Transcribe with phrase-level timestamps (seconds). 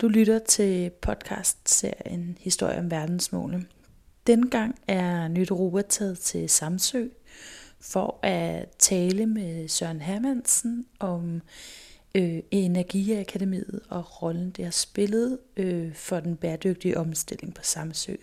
[0.00, 3.66] Du lytter til podcast-serien Historie om verdensmålene.
[4.26, 7.08] Dengang gang er Nyt Europa taget til Samsø
[7.80, 11.42] for at tale med Søren Hermansen om
[12.14, 18.14] øh, Energiakademiet og rollen, det har spillet øh, for den bæredygtige omstilling på Samsø.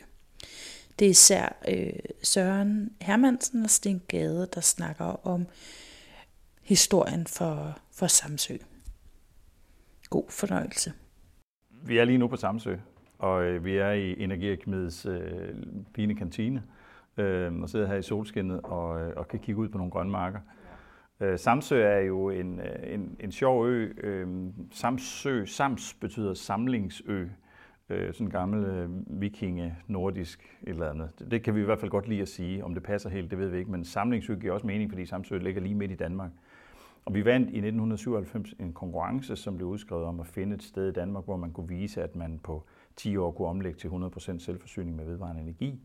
[1.00, 5.48] Det er især øh, Søren Hermansen og Sten Gade, der snakker om
[6.62, 8.58] historien for, for Samsø.
[10.10, 10.94] God fornøjelse.
[11.86, 12.76] Vi er lige nu på Samsø,
[13.20, 15.50] og øh, vi er i Energiakademiets øh,
[15.96, 16.64] fine kantine,
[17.18, 20.12] øh, og sidder her i solskinnet og, øh, og kan kigge ud på nogle grønne
[20.12, 20.40] marker.
[21.20, 23.94] Øh, Samsø er jo en, øh, en, en sjov ø.
[23.98, 24.28] Øh,
[24.72, 27.26] Samsø, Sams betyder samlingsø.
[27.90, 28.90] Øh, sådan en gammel øh,
[29.22, 31.10] vikinge, nordisk et eller andet.
[31.20, 32.66] Det, det kan vi i hvert fald godt lide at sige.
[32.66, 33.72] Om det passer helt, det ved vi ikke.
[33.72, 36.32] Men samlingsø giver også mening, fordi Samsø ligger lige midt i Danmark.
[37.06, 40.90] Og vi vandt i 1997 en konkurrence, som blev udskrevet om at finde et sted
[40.90, 42.64] i Danmark, hvor man kunne vise, at man på
[42.96, 45.82] 10 år kunne omlægge til 100% selvforsyning med vedvarende energi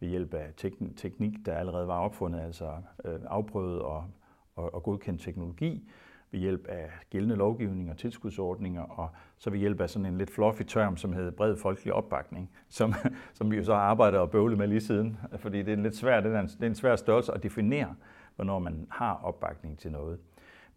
[0.00, 0.52] ved hjælp af
[0.96, 2.72] teknik, der allerede var opfundet, altså
[3.04, 4.04] øh, afprøvet og,
[4.56, 5.88] og, og godkendt teknologi,
[6.30, 10.30] ved hjælp af gældende lovgivning og tilskudsordninger, og så ved hjælp af sådan en lidt
[10.30, 12.94] fluffy term, som hedder bred folkelig opbakning, som,
[13.34, 15.82] som vi jo så har arbejdet og bøvlet med lige siden, fordi det er en
[15.82, 17.94] lidt svær, det er en, det er en svær størrelse at definere,
[18.36, 20.18] hvornår man har opbakning til noget.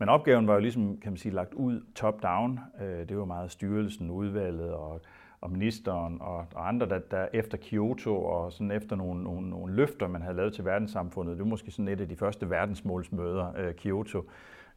[0.03, 2.59] Men opgaven var jo ligesom, kan man sige, lagt ud top-down.
[2.81, 5.01] Øh, det var meget styrelsen, udvalget og,
[5.41, 9.75] og ministeren og, og andre, der, der efter Kyoto og sådan efter nogle, nogle, nogle
[9.75, 13.53] løfter, man havde lavet til verdenssamfundet, det var måske sådan et af de første verdensmålsmøder,
[13.57, 14.29] øh, Kyoto,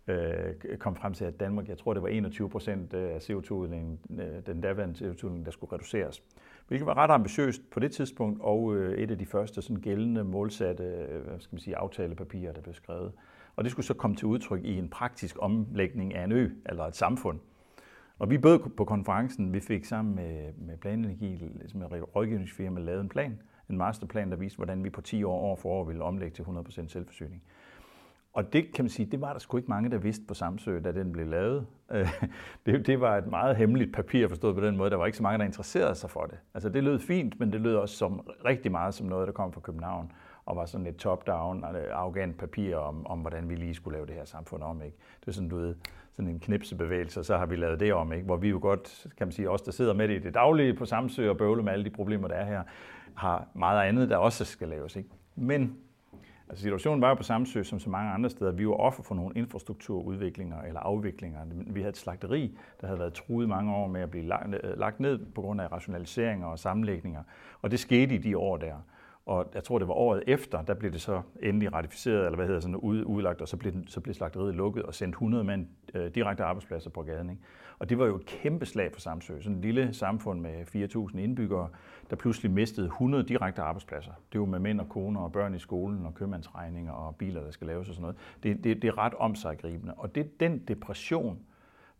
[0.06, 3.98] øh, kom frem til, at Danmark, jeg tror det var 21 procent øh, af CO2-udledningen,
[4.46, 6.22] den daværende CO2-udledning, der skulle reduceres.
[6.68, 10.84] Hvilket var ret ambitiøst på det tidspunkt, og et af de første sådan gældende målsatte
[11.24, 13.12] hvad skal man sige, aftalepapirer, der blev skrevet.
[13.56, 16.84] Og det skulle så komme til udtryk i en praktisk omlægning af en ø eller
[16.84, 17.40] et samfund.
[18.18, 23.00] Og vi bød på konferencen, vi fik sammen med, med Planenergi, som et rådgivningsfirma, lavet
[23.00, 23.38] en plan,
[23.70, 26.42] en masterplan, der viste, hvordan vi på 10 år, år for år ville omlægge til
[26.42, 27.42] 100% selvforsyning.
[28.33, 30.80] Og det kan man sige, det var der sgu ikke mange, der vidste på Samsø,
[30.84, 31.66] da den blev lavet.
[32.66, 34.90] Det, det var et meget hemmeligt papir, forstået på den måde.
[34.90, 36.39] Der var ikke så mange, der interesserede sig for det.
[36.55, 39.52] Altså det lød fint, men det lød også som rigtig meget som noget, der kom
[39.52, 40.12] fra København
[40.46, 44.07] og var sådan lidt top-down, øh, arrogant papir om, om, hvordan vi lige skulle lave
[44.07, 44.83] det her samfund om.
[44.83, 44.96] Ikke?
[45.20, 45.74] Det er sådan, du ved,
[46.12, 48.24] sådan en knipsebevægelse, og så har vi lavet det om, ikke?
[48.24, 50.74] hvor vi jo godt, kan man sige, os der sidder med det i det daglige
[50.74, 52.62] på Samsø og bøvle med alle de problemer, der er her,
[53.14, 54.96] har meget andet, der også skal laves.
[54.96, 55.08] Ikke?
[55.36, 55.77] Men
[56.48, 59.14] altså situationen var jo på Samsø, som så mange andre steder, vi var offer for
[59.14, 61.40] nogle infrastrukturudviklinger eller afviklinger.
[61.67, 65.01] Vi havde et slagteri, der havde været truet mange år med at blive øh, lagt
[65.01, 67.23] ned på grund af rationaliseringer og sammenlægninger,
[67.63, 68.77] og det skete i de år der.
[69.27, 72.47] Og jeg tror, det var året efter, der blev det så endelig ratificeret, eller hvad
[72.47, 75.67] hedder sådan, ud, udlagt, og så blev, så blev slagteriet lukket og sendt 100 mand
[75.95, 77.31] øh, direkte arbejdspladser på gaden.
[77.31, 77.42] Ikke?
[77.79, 79.41] Og det var jo et kæmpe slag for Samsø.
[79.41, 81.69] Sådan et lille samfund med 4.000 indbyggere,
[82.11, 84.13] der pludselig mistede 100 direkte arbejdspladser.
[84.33, 87.51] Det var med mænd og koner og børn i skolen og købmandsregninger og biler, der
[87.51, 88.17] skal laves og sådan noget.
[88.43, 89.95] Det, det, det er ret omsaggribende.
[89.95, 91.39] Og det, den depression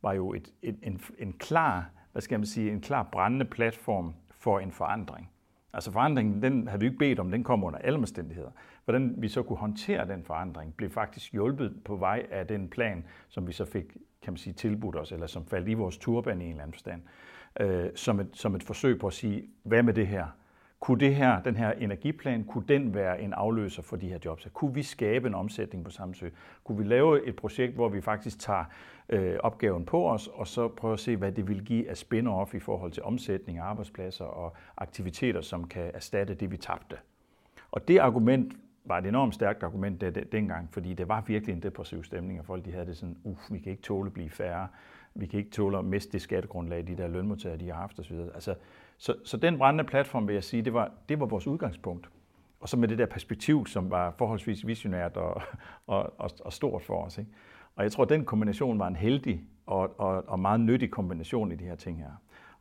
[0.03, 4.15] var jo et, et, en, en klar, hvad skal man sige, en klar brændende platform
[4.31, 5.31] for en forandring.
[5.77, 8.51] Altså forandringen, den havde vi ikke bedt om, den kom under alle omstændigheder.
[8.85, 13.05] Hvordan vi så kunne håndtere den forandring, blev faktisk hjulpet på vej af den plan,
[13.29, 13.85] som vi så fik,
[14.23, 16.73] kan man sige, tilbudt os, eller som faldt i vores turban i en eller anden
[16.73, 17.03] forstand,
[17.61, 20.27] øh, som, et, som et forsøg på at sige, hvad med det her?
[20.81, 24.49] Kunne det her, den her energiplan, kunne den være en afløser for de her jobs?
[24.53, 26.29] Kunne vi skabe en omsætning på Samsø?
[26.65, 28.65] Kunne vi lave et projekt, hvor vi faktisk tager
[29.09, 32.57] øh, opgaven på os, og så prøve at se, hvad det vil give af spin-off
[32.57, 36.97] i forhold til omsætning, arbejdspladser og aktiviteter, som kan erstatte det, vi tabte?
[37.71, 38.53] Og det argument
[38.85, 42.47] var et enormt stærkt argument der, dengang, fordi det var virkelig en depressiv stemning, og
[42.47, 44.69] folk de havde det sådan, uff, vi kan ikke tåle at blive færre,
[45.15, 48.17] vi kan ikke tåle at miste det skattegrundlag, de der lønmodtagere, de har haft osv.
[48.35, 48.55] Altså,
[48.99, 52.09] så, så den brændende platform, vil jeg sige, det var, det var vores udgangspunkt.
[52.61, 55.43] Og så med det der perspektiv, som var forholdsvis visionært og,
[55.87, 57.19] og, og, og stort for os.
[57.19, 57.31] Ikke?
[57.77, 61.53] Og jeg tror, at den kombination var en heldig og, og, og meget nyttig kombination
[61.53, 62.11] i de her ting her.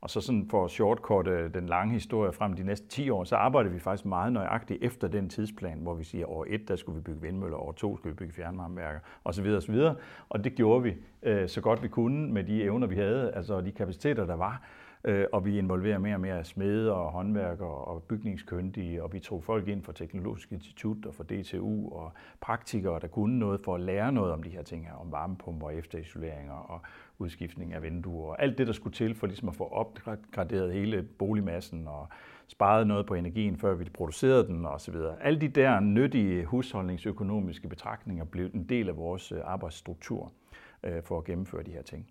[0.02, 3.36] Og så sådan for at shortcutte den lange historie frem de næste 10 år, så
[3.36, 6.96] arbejder vi faktisk meget nøjagtigt efter den tidsplan, hvor vi siger, år 1, der skulle
[6.96, 9.46] vi bygge vindmøller, år 2 skulle vi bygge fjernvarmeværker, osv.
[9.48, 9.76] osv.
[10.30, 13.62] Og det gjorde vi øh, så godt vi kunne med de evner, vi havde, altså
[13.62, 14.62] de kapaciteter, der var.
[15.08, 19.44] Øh, og vi involverer mere og mere smede og håndværkere og bygningskyndige, og vi tog
[19.44, 23.82] folk ind fra Teknologisk Institut og fra DTU og praktikere, der kunne noget for at
[23.82, 26.82] lære noget om de her ting her, om varmepumper, efterisoleringer og
[27.20, 31.04] udskiftning af vinduer og alt det, der skulle til for ligesom at få opgraderet hele
[31.04, 32.08] boligmassen og
[32.48, 34.96] sparet noget på energien, før vi producerede den osv.
[35.22, 40.32] Alle de der nyttige husholdningsøkonomiske betragtninger blev en del af vores øh, arbejdsstruktur
[40.84, 42.08] øh, for at gennemføre de her ting.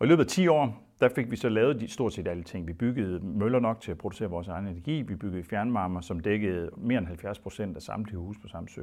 [0.00, 2.42] Og i løbet af 10 år, der fik vi så lavet de, stort set alle
[2.42, 2.66] ting.
[2.66, 5.02] Vi byggede møller nok til at producere vores egen energi.
[5.02, 8.82] Vi byggede fjernvarmer, som dækkede mere end 70 procent af samtlige hus på Samsø,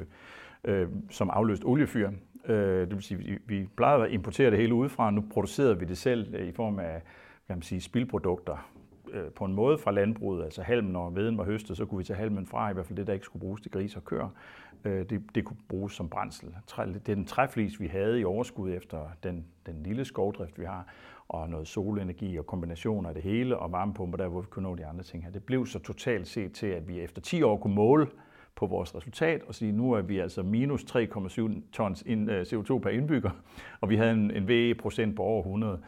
[0.64, 2.12] øh, som afløst oliefyr.
[2.48, 5.86] Øh, det vil sige, vi, vi plejede at importere det hele udefra, nu producerede vi
[5.86, 7.02] det selv øh, i form af
[7.48, 8.70] kan man sige, spildprodukter
[9.14, 12.04] Øh, på en måde fra landbruget, altså halm, når veden var høstet, så kunne vi
[12.04, 14.30] tage halmen fra, i hvert fald det, der ikke skulle bruges til gris og køer.
[14.86, 16.56] Øh, det, det kunne bruges som brændsel.
[16.78, 20.88] Det er den træflis, vi havde i overskud efter den, den lille skovdrift, vi har,
[21.28, 24.76] og noget solenergi og kombinationer af det hele, og varmepumper der, hvor vi kunne nå
[24.76, 25.32] de andre ting her.
[25.32, 28.08] Det blev så totalt set til, at vi efter 10 år kunne måle
[28.56, 32.90] på vores resultat og sige, nu er vi altså minus 3,7 tons øh, CO2 per
[32.90, 33.32] indbygger,
[33.82, 35.80] og vi havde en, en VE-procent på over 100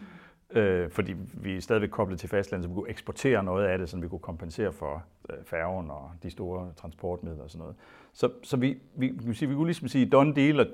[0.54, 3.90] øh, fordi vi er stadigvæk koblet til fastlandet, så vi kunne eksportere noget af det,
[3.90, 7.76] så vi kunne kompensere for øh, færgen og de store transportmidler og sådan noget.
[8.14, 10.68] Så, så vi, vi, vi, sige, vi kunne ligesom sige done deal og,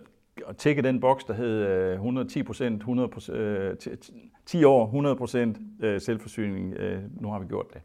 [0.46, 3.76] og tække den boks, der hed øh, 110 procent, 100 øh,
[4.46, 6.74] 10 år, 100 procent øh, selvforsyning.
[6.74, 7.82] Øh, nu har vi gjort det.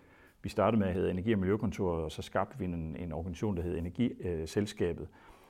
[0.42, 3.58] Vi startede med at hedde Energi- og Miljøkontoret, og så skabte vi en, en organisation,
[3.58, 5.08] der hed Energiselskabet, øh,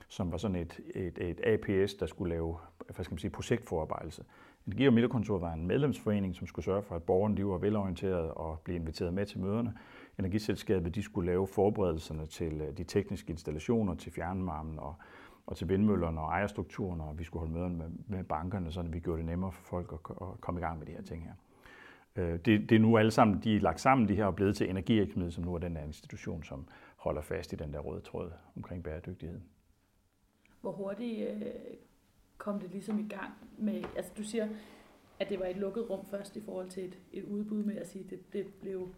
[0.08, 2.56] som var sådan et, et, et APS, der skulle lave
[2.94, 4.24] hvad skal man sige, projektforarbejdelse.
[4.66, 8.34] Energi- og Miljøkontoret var en medlemsforening, som skulle sørge for, at borgerne de var velorienterede
[8.34, 9.74] og blev inviteret med til møderne.
[10.18, 14.94] Energiselskabet de skulle lave forberedelserne til øh, de tekniske installationer, til fjernvarmen og,
[15.46, 19.00] og til vindmøllerne og ejerstrukturen, og vi skulle holde møderne med, med bankerne, så vi
[19.00, 21.32] gjorde det nemmere for folk at, at komme i gang med de her ting her.
[22.16, 24.56] Øh, det, det er nu alle sammen, de er lagt sammen, de her er blevet
[24.56, 28.00] til Energiakademiet, som nu er den der institution, som holder fast i den der røde
[28.00, 29.40] tråd omkring bæredygtighed.
[30.60, 31.42] Hvor hurtigt øh,
[32.40, 34.48] kom det ligesom i gang med, altså du siger,
[35.18, 37.88] at det var et lukket rum først i forhold til et, et udbud med at
[37.88, 38.88] sige, det, det blev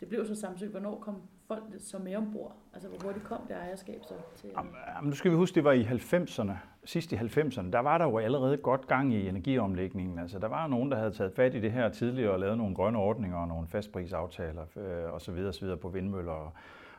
[0.00, 0.70] det blev så samtidig.
[0.70, 2.56] Hvornår kom folk så med ombord?
[2.74, 4.14] Altså, hvor hurtigt kom det ejerskab så?
[4.36, 4.50] Til...
[4.96, 6.52] Jamen, nu skal vi huske, det var i 90'erne.
[6.84, 10.18] Sidst i 90'erne, der var der jo allerede godt gang i energiomlægningen.
[10.18, 12.74] Altså, der var nogen, der havde taget fat i det her tidligere og lavet nogle
[12.74, 15.34] grønne ordninger og nogle fastprisaftaler øh, osv.
[15.48, 15.76] osv.
[15.76, 16.32] på vindmøller.
[16.32, 16.52] Og,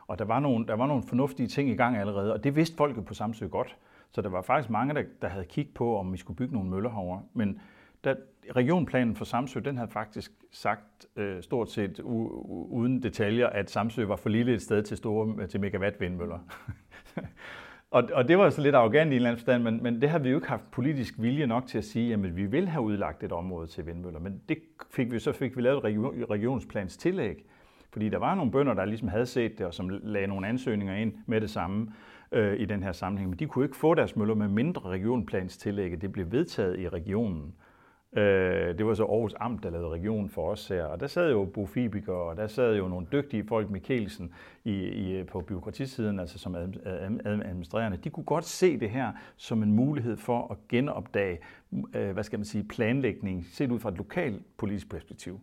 [0.06, 2.76] og der, var nogle, der var nogle fornuftige ting i gang allerede, og det vidste
[2.76, 3.76] folket på Samsø godt.
[4.14, 6.70] Så der var faktisk mange, der, der havde kigget på, om vi skulle bygge nogle
[6.70, 7.22] møller herovre.
[7.34, 7.60] Men
[8.04, 8.14] da,
[8.56, 13.70] regionplanen for Samsø, den havde faktisk sagt øh, stort set u, u, uden detaljer, at
[13.70, 16.38] Samsø var for lille et sted til store til megawatt vindmøller.
[17.90, 20.10] og, og det var så lidt arrogant i en eller anden forstand, men, men det
[20.10, 22.82] har vi jo ikke haft politisk vilje nok til at sige, at vi vil have
[22.82, 24.20] udlagt et område til vindmøller.
[24.20, 24.58] Men det
[24.90, 27.44] fik vi, så fik vi lavet et regionsplans tillæg,
[27.92, 30.94] fordi der var nogle bønder, der ligesom havde set det, og som lagde nogle ansøgninger
[30.94, 31.92] ind med det samme
[32.32, 33.30] øh, i den her sammenhæng.
[33.30, 36.02] Men de kunne ikke få deres møller med mindre regionplanstillægget.
[36.02, 37.54] Det blev vedtaget i regionen.
[38.16, 40.84] Øh, det var så Aarhus Amt, der lavede region for os her.
[40.84, 44.32] Og der sad jo Bo Fibiker, og der sad jo nogle dygtige folk, Mikkelsen,
[44.64, 46.54] i, i, på byråkratisiden, altså som
[47.24, 47.98] administrerende.
[48.04, 51.38] De kunne godt se det her som en mulighed for at genopdage,
[51.94, 55.40] øh, hvad skal man sige, planlægning, set ud fra et lokalt politisk perspektiv.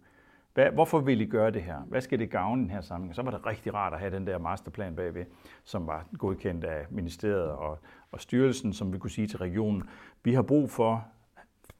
[0.59, 1.77] Hvad, hvorfor vil I gøre det her?
[1.87, 3.15] Hvad skal det gavne den her sammenhæng?
[3.15, 5.25] Så var det rigtig rart at have den der masterplan bagved,
[5.63, 7.79] som var godkendt af ministeriet og,
[8.11, 9.83] og styrelsen, som vi kunne sige til regionen,
[10.23, 11.05] vi har brug for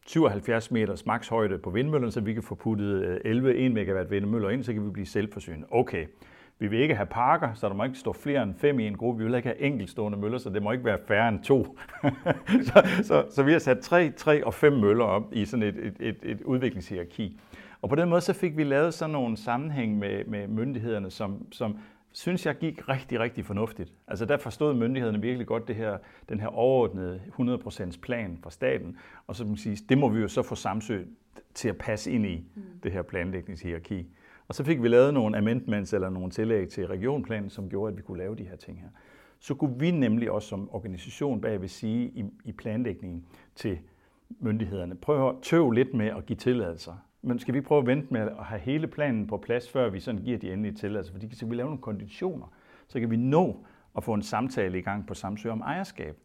[0.05, 4.49] 77 meters makshøjde på vindmøllerne, så vi kan få puttet øh, 11 1 megawatt vindmøller
[4.49, 5.67] ind, så kan vi blive selvforsynende.
[5.71, 6.05] Okay,
[6.59, 8.97] vi vil ikke have parker, så der må ikke stå flere end fem i en
[8.97, 9.17] gruppe.
[9.17, 11.77] Vi vil ikke have enkeltstående møller, så det må ikke være færre end to.
[12.67, 15.75] så, så, så vi har sat tre, tre og fem møller op i sådan et,
[15.77, 17.39] et, et, et udviklingshierarki.
[17.81, 21.51] Og på den måde så fik vi lavet sådan nogle sammenhæng med, med myndighederne, som,
[21.51, 21.77] som
[22.11, 23.93] synes jeg gik rigtig, rigtig fornuftigt.
[24.07, 25.97] Altså der forstod myndighederne virkelig godt det her,
[26.29, 30.19] den her overordnede 100% plan fra staten, og så må man sige, det må vi
[30.19, 31.03] jo så få Samsø
[31.53, 32.61] til at passe ind i mm.
[32.83, 34.07] det her planlægningshierarki.
[34.47, 37.97] Og så fik vi lavet nogle amendments eller nogle tillæg til regionplanen, som gjorde, at
[37.97, 38.89] vi kunne lave de her ting her.
[39.39, 43.79] Så kunne vi nemlig også som organisation bagved sige i, i planlægningen til
[44.39, 47.08] myndighederne, prøv at tøve lidt med at give tilladelser.
[47.21, 49.99] Men skal vi prøve at vente med at have hele planen på plads, før vi
[49.99, 51.13] sådan giver de endelige tilladelser?
[51.13, 52.53] Fordi så kan vi lave nogle konditioner.
[52.87, 53.65] Så kan vi nå
[53.97, 56.17] at få en samtale i gang på Samsø om ejerskab.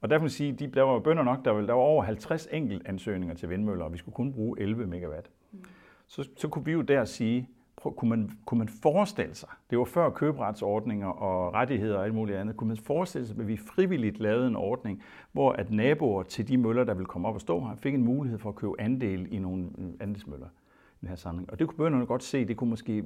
[0.00, 2.48] Og derfor vil sige, de, der var bønder nok, der var, der var over 50
[2.52, 5.30] enkelt ansøgninger til vindmøller, og vi skulle kun bruge 11 megawatt.
[5.52, 5.64] Mm.
[6.06, 7.48] så, så kunne vi jo der sige,
[7.90, 12.38] kunne, man, kunne man forestille sig, det var før køberetsordninger og rettigheder og alt muligt
[12.38, 16.48] andet, kunne man forestille sig, at vi frivilligt lavede en ordning, hvor at naboer til
[16.48, 18.80] de møller, der ville komme op og stå her, fik en mulighed for at købe
[18.80, 21.50] andel i nogle andelsmøller i den her samling.
[21.50, 23.04] Og det kunne bønderne godt se, det kunne måske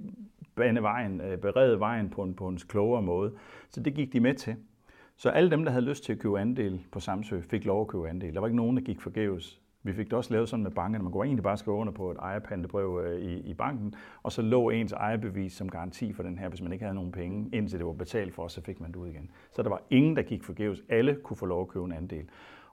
[0.55, 3.33] bane vejen, øh, berede vejen på en, på en klogere måde.
[3.71, 4.57] Så det gik de med til.
[5.17, 7.89] Så alle dem, der havde lyst til at købe andel på Samsø, fik lov at
[7.89, 8.35] købe andel.
[8.35, 9.61] Der var ikke nogen, der gik forgæves.
[9.89, 11.03] Vi fik det også lavet sådan med bankerne.
[11.03, 14.43] Man går egentlig bare skrive under på et ejerpantebrev øh, i, i banken, og så
[14.43, 17.79] lå ens ejerbevis som garanti for den her, hvis man ikke havde nogen penge, indtil
[17.79, 19.31] det var betalt for, så fik man det ud igen.
[19.53, 20.83] Så der var ingen, der gik forgæves.
[20.89, 22.29] Alle kunne få lov at købe en andel.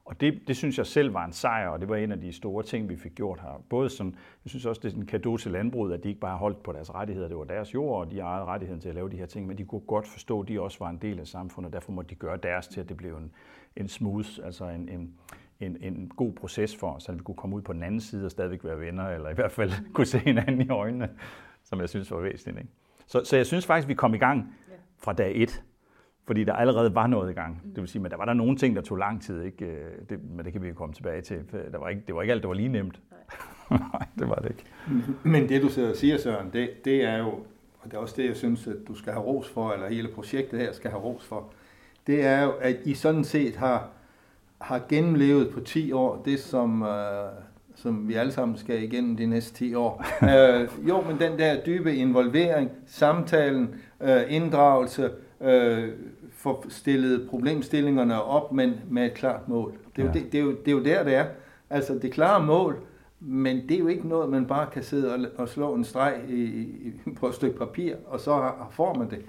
[0.05, 2.33] Og det, det synes jeg selv var en sejr, og det var en af de
[2.33, 3.63] store ting, vi fik gjort her.
[3.69, 4.07] Både som,
[4.45, 6.71] jeg synes også, det er en kado til landbruget, at de ikke bare holdt på
[6.71, 9.25] deres rettigheder, det var deres jord, og de ejede rettigheden til at lave de her
[9.25, 11.73] ting, men de kunne godt forstå, at de også var en del af samfundet, og
[11.73, 13.31] derfor måtte de gøre deres til, at det blev en,
[13.75, 15.13] en smooth, altså en, en,
[15.59, 18.25] en, en god proces for os, så vi kunne komme ud på den anden side
[18.25, 21.09] og stadigvæk være venner, eller i hvert fald kunne se hinanden i øjnene,
[21.63, 22.57] som jeg synes var væsentligt.
[22.57, 22.71] Ikke?
[23.07, 24.55] Så, så jeg synes faktisk, vi kom i gang
[24.97, 25.63] fra dag et,
[26.27, 27.61] fordi der allerede var noget i gang.
[27.75, 29.65] Det vil sige, men der var der nogle ting, der tog lang tid, ikke?
[29.65, 31.43] Øh, det, men det kan vi jo komme tilbage til.
[31.71, 32.99] Der var ikke, det var ikke alt, der var lige nemt.
[33.69, 34.63] Nej, det var det ikke.
[35.23, 37.29] Men det, du siger, Søren, det, det er jo,
[37.79, 40.07] og det er også det, jeg synes, at du skal have ros for, eller hele
[40.07, 41.53] projektet her skal have ros for,
[42.07, 43.89] det er jo, at I sådan set har,
[44.65, 46.87] har gennemlevet på 10 år det, som, uh,
[47.75, 50.05] som vi alle sammen skal igennem de næste 10 år.
[50.21, 55.89] uh, jo, men den der dybe involvering, samtalen, uh, inddragelse, uh,
[56.33, 59.73] få stillet problemstillingerne op, men med et klart mål.
[59.95, 60.13] Det er, ja.
[60.13, 61.25] jo, det, det, er jo, det er jo der, det er.
[61.69, 62.79] Altså det klare mål,
[63.19, 66.13] men det er jo ikke noget, man bare kan sidde og, og slå en streg
[66.29, 69.19] i, i, på et stykke papir, og så får man det.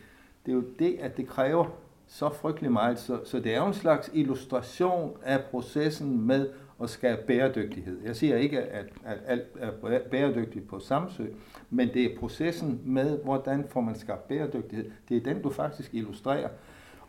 [0.47, 1.67] Det er jo det, at det kræver
[2.07, 2.99] så frygtelig meget.
[2.99, 6.49] Så, så det er jo en slags illustration af processen med
[6.83, 8.01] at skabe bæredygtighed.
[8.05, 9.71] Jeg siger ikke, at, at alt er
[10.11, 11.27] bæredygtigt på Samsø,
[11.71, 14.91] men det er processen med, hvordan får man skabt bæredygtighed.
[15.09, 16.49] Det er den, du faktisk illustrerer.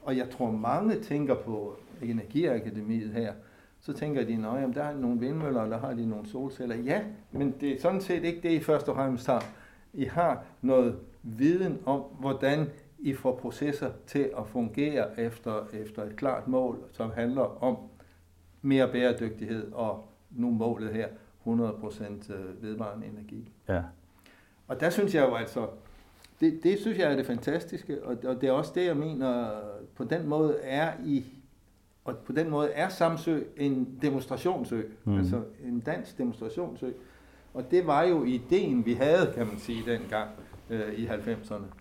[0.03, 3.33] Og jeg tror, mange tænker på Energiakademiet her,
[3.81, 6.75] så tænker de, at der er nogle vindmøller, og der har de nogle solceller.
[6.75, 7.01] Ja,
[7.31, 9.45] men det er sådan set ikke det, I først og fremmest har.
[9.93, 16.15] I har noget viden om, hvordan i får processer til at fungere efter, efter et
[16.15, 17.77] klart mål, som handler om
[18.61, 21.07] mere bæredygtighed og nu målet her,
[21.45, 23.51] 100% øh, vedvarende energi.
[23.69, 23.81] Ja.
[24.67, 25.67] Og der synes jeg jo altså,
[26.39, 29.49] det, det synes jeg er det fantastiske, og, og det er også det, jeg mener,
[29.95, 31.25] på den måde er i
[32.07, 35.17] og på den måde er Samsø en demonstrationsø, mm.
[35.17, 36.91] altså en dansk demonstrationsø.
[37.53, 40.29] Og det var jo ideen, vi havde, kan man sige, dengang
[40.69, 41.76] øh, i 90'erne.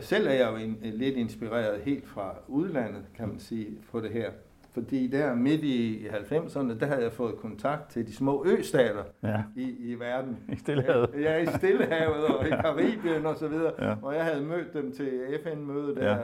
[0.00, 4.10] Selv er jeg jo en, lidt inspireret helt fra udlandet, kan man sige, på det
[4.10, 4.30] her.
[4.76, 9.42] Fordi der midt i 90'erne, der havde jeg fået kontakt til de små østater ja.
[9.56, 10.38] i, i verden.
[10.52, 11.10] I Stillehavet.
[11.20, 13.72] Ja, i Stillehavet og i Karibien og så videre.
[13.78, 13.94] Ja.
[14.02, 15.10] Og jeg havde mødt dem til
[15.44, 16.18] FN-mødet der,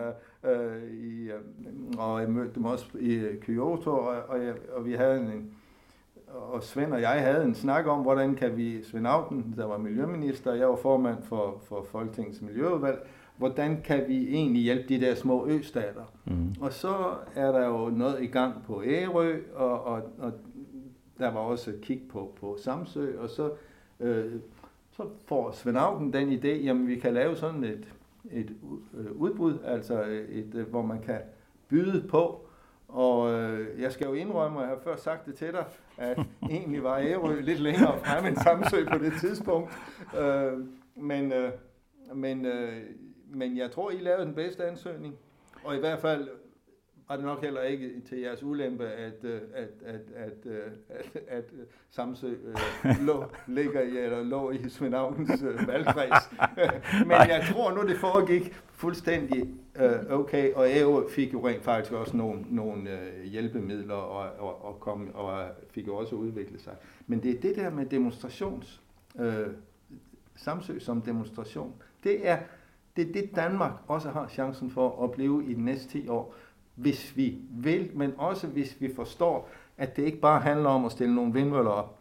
[0.44, 0.52] ja.
[0.52, 4.92] øh, i, øh, og jeg mødte dem også i Kyoto, og, og, jeg, og vi
[4.92, 5.50] havde en,
[6.34, 9.78] og Svend og jeg havde en snak om, hvordan kan vi, Svend Augen, der var
[9.78, 12.98] miljøminister, jeg var formand for, for Folketingets Miljøudvalg,
[13.36, 16.12] hvordan kan vi egentlig hjælpe de der små østater?
[16.24, 16.54] Mm.
[16.60, 20.32] Og så er der jo noget i gang på Ærø, og, og, og
[21.18, 23.50] der var også kig på, på Samsø, og så,
[24.00, 24.32] øh,
[24.90, 27.88] så får Svend Augen den idé, jamen vi kan lave sådan et,
[28.30, 28.56] et
[28.94, 31.18] øh, udbud, altså et, øh, hvor man kan
[31.68, 32.46] byde på,
[32.88, 35.64] og øh, jeg skal jo indrømme, og jeg har før sagt det til dig,
[35.98, 36.18] at
[36.50, 39.70] egentlig var Ærø lidt længere frem end Samsø på det tidspunkt.
[40.20, 40.52] Øh,
[40.96, 41.50] men øh,
[42.14, 42.82] men øh,
[43.34, 45.16] men jeg tror, I lavede den bedste ansøgning.
[45.64, 46.28] Og i hvert fald
[47.08, 51.06] var det nok heller ikke til jeres ulempe, at, øh, at, at, at, øh, at,
[51.14, 51.44] at, at
[51.90, 56.30] Samsø uh, lå, ligger i, eller lå i Svend Augens uh, valgkreds.
[57.08, 59.42] Men jeg tror nu, det foregik fuldstændig
[59.80, 64.64] uh, okay, og EU fik jo rent faktisk også nogle, nogle uh, hjælpemidler og, og,
[64.64, 66.72] og, kom, og fik jo også udviklet sig.
[67.06, 68.82] Men det er det der med demonstrations,
[69.14, 69.24] uh,
[70.36, 71.74] Samsø som demonstration,
[72.04, 72.38] det er
[72.96, 76.34] det er det, Danmark også har chancen for at blive i de næste 10 år,
[76.74, 80.92] hvis vi vil, men også hvis vi forstår, at det ikke bare handler om at
[80.92, 81.98] stille nogle vindmøller op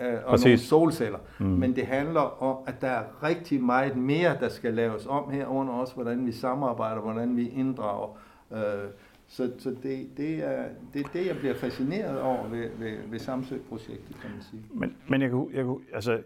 [0.00, 0.44] øh, og Præcis.
[0.44, 1.46] nogle solceller, mm.
[1.46, 5.72] men det handler om, at der er rigtig meget mere, der skal laves om herunder
[5.72, 8.18] også, hvordan vi samarbejder, hvordan vi inddrager
[8.52, 8.58] øh,
[9.28, 10.64] så, så det, det, er,
[10.94, 14.62] det er det, jeg bliver fascineret over ved, ved, ved Samsø-projektet, kan man sige.
[14.70, 16.18] Men, men jeg kunne, jeg kunne, altså,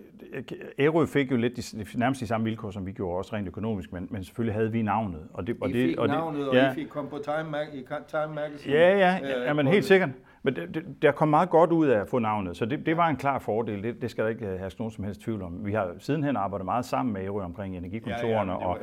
[0.78, 3.92] Ærø fik jo lidt de, nærmest de samme vilkår, som vi gjorde, også rent økonomisk,
[3.92, 5.28] men, men selvfølgelig havde vi navnet.
[5.32, 6.66] Og det, og I det, fik og navnet, det, ja.
[6.66, 8.74] og I fik kom på Time, Mag- i Time Magazine.
[8.74, 10.10] Ja, ja, ja, ja men helt sikkert.
[10.48, 12.96] Men det, det, der kom meget godt ud af at få navnet, så det, det
[12.96, 13.82] var en klar fordel.
[13.82, 15.66] Det, det skal der ikke have nogen som helst tvivl om.
[15.66, 18.52] Vi har sidenhen arbejdet meget sammen med Ærø omkring energikontorerne.
[18.52, 18.78] Ja, ja, og,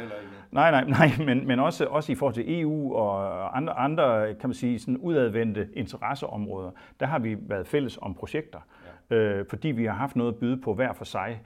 [0.51, 4.49] nej, nej, nej, men, men også, også i forhold til EU og andre, andre kan
[4.49, 6.71] man sige, sådan udadvendte interesseområder.
[6.99, 8.59] Der har vi været fælles om projekter,
[9.09, 9.15] ja.
[9.15, 11.41] øh, fordi vi har haft noget at byde på hver for sig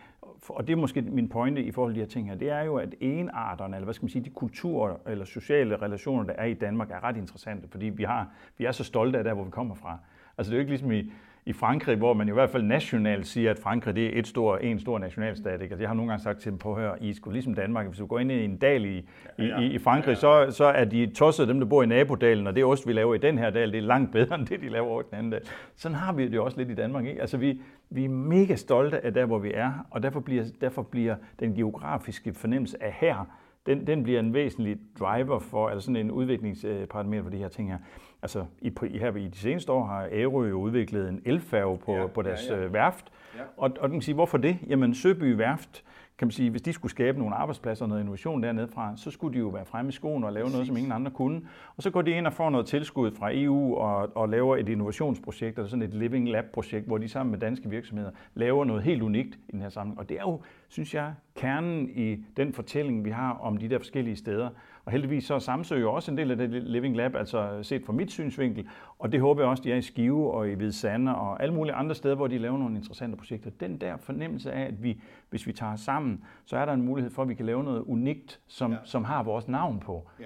[0.49, 2.61] og det er måske min pointe i forhold til de her ting her, det er
[2.61, 6.45] jo, at enarterne, eller hvad skal man sige, de kulturer eller sociale relationer, der er
[6.45, 8.27] i Danmark, er ret interessante, fordi vi, har,
[8.57, 9.97] vi er så stolte af der, hvor vi kommer fra.
[10.37, 11.11] Altså det er jo ikke ligesom i,
[11.45, 14.57] i Frankrig, hvor man i hvert fald nationalt siger, at Frankrig det er et stor,
[14.57, 15.61] en stor nationalstat.
[15.61, 15.73] Ikke?
[15.73, 17.87] Altså, jeg har nogle gange sagt til dem, på at høre, I skulle ligesom Danmark,
[17.87, 19.05] hvis du går ind i en dal i,
[19.37, 19.59] ja, ja.
[19.59, 22.65] i, i Frankrig, så, så er de tosset dem, der bor i nabodalen, og det
[22.65, 24.87] ost, vi laver i den her dal, det er langt bedre end det, de laver
[24.87, 25.41] over i den anden dal.
[25.75, 27.05] Sådan har vi det også lidt i Danmark.
[27.05, 27.21] Ikke?
[27.21, 30.81] Altså, vi, vi er mega stolte af der, hvor vi er, og derfor bliver, derfor
[30.81, 33.25] bliver den geografiske fornemmelse af her,
[33.65, 37.71] den, den bliver en væsentlig driver for, altså sådan en udviklingsparameter for de her ting
[37.71, 37.77] her.
[38.21, 42.07] Altså i, her i de seneste år har Ærø jo udviklet en elfærge på, ja,
[42.07, 42.63] på deres ja, ja.
[42.63, 43.11] Øh, værft.
[43.35, 43.41] Ja.
[43.57, 44.57] Og, og den kan sige, hvorfor det?
[44.67, 45.83] Jamen Søby Værft,
[46.19, 49.11] kan man sige, hvis de skulle skabe nogle arbejdspladser og noget innovation dernede fra, så
[49.11, 50.53] skulle de jo være fremme i skoen og lave Præcis.
[50.53, 51.41] noget, som ingen andre kunne.
[51.77, 54.69] Og så går de ind og får noget tilskud fra EU og, og laver et
[54.69, 59.01] innovationsprojekt, eller sådan et Living Lab-projekt, hvor de sammen med danske virksomheder laver noget helt
[59.01, 59.99] unikt i den her sammenhæng.
[59.99, 63.77] Og det er jo, synes jeg, kernen i den fortælling, vi har om de der
[63.77, 64.49] forskellige steder.
[64.85, 67.85] Og heldigvis så er Samsø jo også en del af det Living Lab, altså set
[67.85, 68.67] fra mit synsvinkel.
[68.99, 71.73] Og det håber jeg også, de er i Skive og i Hvidsande og alle mulige
[71.73, 73.49] andre steder, hvor de laver nogle interessante projekter.
[73.59, 77.11] Den der fornemmelse af, at vi, hvis vi tager sammen, så er der en mulighed
[77.11, 78.77] for, at vi kan lave noget unikt, som, ja.
[78.83, 80.09] som har vores navn på.
[80.19, 80.25] Ja.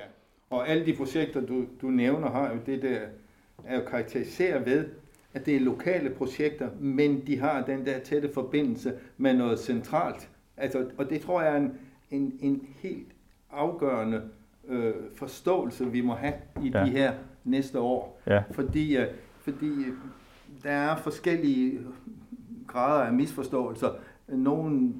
[0.50, 3.00] Og alle de projekter, du, du nævner, har jo det der,
[3.66, 4.86] er jo karakteriseret ved,
[5.34, 10.30] at det er lokale projekter, men de har den der tætte forbindelse med noget centralt.
[10.58, 11.72] Altså, og det tror jeg er en,
[12.12, 13.08] en, en helt
[13.52, 14.22] afgørende
[14.68, 16.34] øh, forståelse, vi må have
[16.64, 16.86] i ja.
[16.86, 18.22] de her næste år.
[18.28, 18.44] Ja.
[18.52, 19.08] Fordi, øh,
[19.42, 19.94] fordi øh,
[20.64, 21.80] der er forskellige
[22.68, 23.90] grader af misforståelser.
[24.28, 24.94] Nogle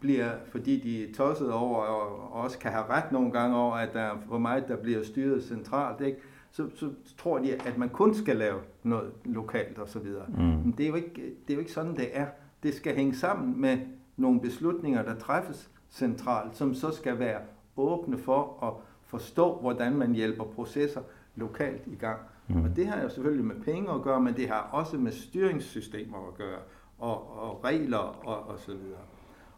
[0.00, 3.92] bliver, fordi de er tosset over, og også kan have ret nogle gange over, at
[3.92, 6.18] der er for meget, der bliver styret centralt, ikke?
[6.50, 10.26] Så, så tror de, at man kun skal lave noget lokalt videre.
[10.28, 10.42] Mm.
[10.42, 12.26] Men det er, jo ikke, det er jo ikke sådan, det er.
[12.62, 13.78] Det skal hænge sammen med
[14.20, 17.40] nogle beslutninger, der træffes centralt, som så skal være
[17.76, 18.72] åbne for at
[19.06, 21.00] forstå, hvordan man hjælper processer
[21.36, 22.18] lokalt i gang.
[22.48, 22.64] Mm.
[22.64, 26.28] Og det har jo selvfølgelig med penge at gøre, men det har også med styringssystemer
[26.28, 26.58] at gøre,
[26.98, 29.00] og, og regler og, og så videre.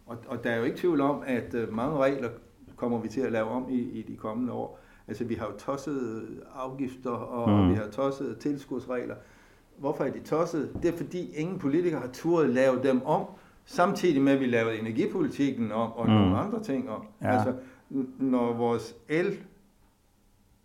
[0.07, 2.29] Og, og der er jo ikke tvivl om, at øh, mange regler
[2.77, 4.79] kommer vi til at lave om i, i de kommende år.
[5.09, 7.71] Altså vi har jo tosset afgifter, og mm.
[7.71, 9.15] vi har tosset tilskudsregler.
[9.79, 10.71] Hvorfor er de tosset?
[10.83, 13.27] Det er fordi ingen politikere har turet lave dem om,
[13.73, 16.13] samtidig med at vi lavede energipolitikken om, og mm.
[16.13, 17.07] nogle andre ting om.
[17.23, 17.31] Ja.
[17.31, 17.55] Altså
[18.19, 19.39] når vores el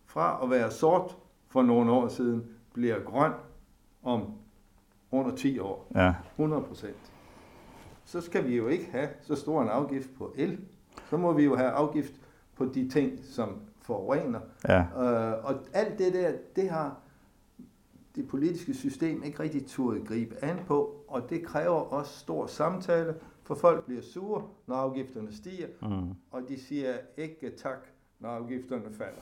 [0.06, 1.17] fra at være sort
[1.48, 2.43] for nogle år siden,
[2.74, 3.32] bliver grøn
[4.04, 4.24] om
[5.12, 5.91] under 10 år.
[5.96, 6.13] Ja.
[6.36, 7.13] 100 procent.
[8.06, 10.60] Så skal vi jo ikke have så stor en afgift på el.
[11.10, 12.13] Så må vi jo have afgift
[12.56, 14.39] på de ting, som forurener.
[14.67, 14.80] Ja.
[14.80, 16.96] Øh, og alt det der, det har
[18.17, 23.15] det politiske system ikke rigtig turde gribe an på, og det kræver også stor samtale,
[23.43, 26.10] for folk bliver sure, når afgifterne stiger, mm.
[26.32, 27.88] og de siger ikke tak,
[28.19, 29.21] når afgifterne falder.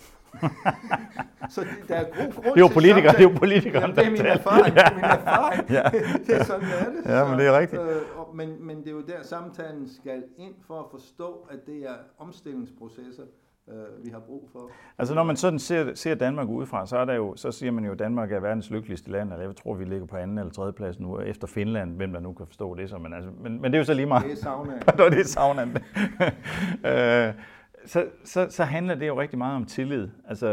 [1.53, 3.81] så det, der er god grund det er jo politikere, det er jo politikere.
[3.81, 4.75] Jamen, det er min erfaring.
[4.75, 4.93] ja.
[4.95, 5.69] min erfaring.
[5.69, 5.83] ja.
[6.27, 7.05] det er sådan, det er det.
[7.05, 7.81] Ja, men det er rigtigt.
[7.81, 11.77] Øh, men, men det er jo der, samtalen skal ind for at forstå, at det
[11.89, 13.23] er omstillingsprocesser,
[13.69, 14.71] øh, vi har brug for.
[14.97, 17.85] Altså når man sådan ser, ser Danmark udefra, så, er der jo, så siger man
[17.85, 20.51] jo, at Danmark er verdens lykkeligste land, eller jeg tror, vi ligger på anden eller
[20.51, 23.61] tredje plads nu, efter Finland, hvem der nu kan forstå det så, men, altså, men,
[23.61, 24.23] men det er jo så lige meget.
[24.23, 24.73] Det er sauna.
[25.09, 25.61] det er sauna.
[27.27, 27.33] øh,
[27.85, 30.09] så, så, så handler det jo rigtig meget om tillid.
[30.27, 30.47] Altså,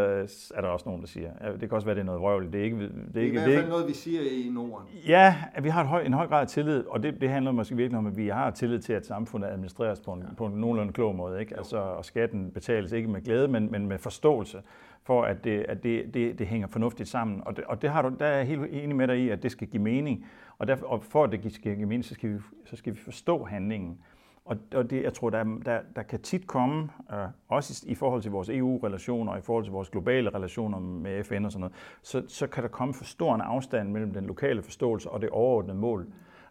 [0.54, 1.30] er der også nogen, der siger.
[1.52, 2.52] Det kan også være, det er noget vrøvl.
[2.52, 4.50] Det er, ikke, det er, det er ikke, i hvert fald noget, vi siger i
[4.50, 4.86] Norden.
[5.08, 7.52] Ja, at vi har et høj, en høj grad af tillid, og det, det handler
[7.52, 10.34] måske virkelig om, at vi har tillid til, at samfundet administreres på en, ja.
[10.36, 11.40] på en nogenlunde klog måde.
[11.40, 11.56] Ikke?
[11.56, 14.62] Altså, og skatten betales ikke med glæde, men, men med forståelse
[15.02, 17.42] for, at det, at det, det, det hænger fornuftigt sammen.
[17.46, 19.42] Og, det, og det har du, der er jeg helt enig med dig i, at
[19.42, 20.26] det skal give mening.
[20.58, 22.98] Og, derfor, og for at det skal give mening, så skal vi, så skal vi
[22.98, 23.98] forstå handlingen.
[24.44, 27.94] Og, og det, jeg tror, der, der, der kan tit komme, øh, også i, i
[27.94, 31.60] forhold til vores EU-relationer og i forhold til vores globale relationer med FN og sådan
[31.60, 35.20] noget, så, så kan der komme for stor en afstand mellem den lokale forståelse og
[35.20, 36.06] det overordnede mål.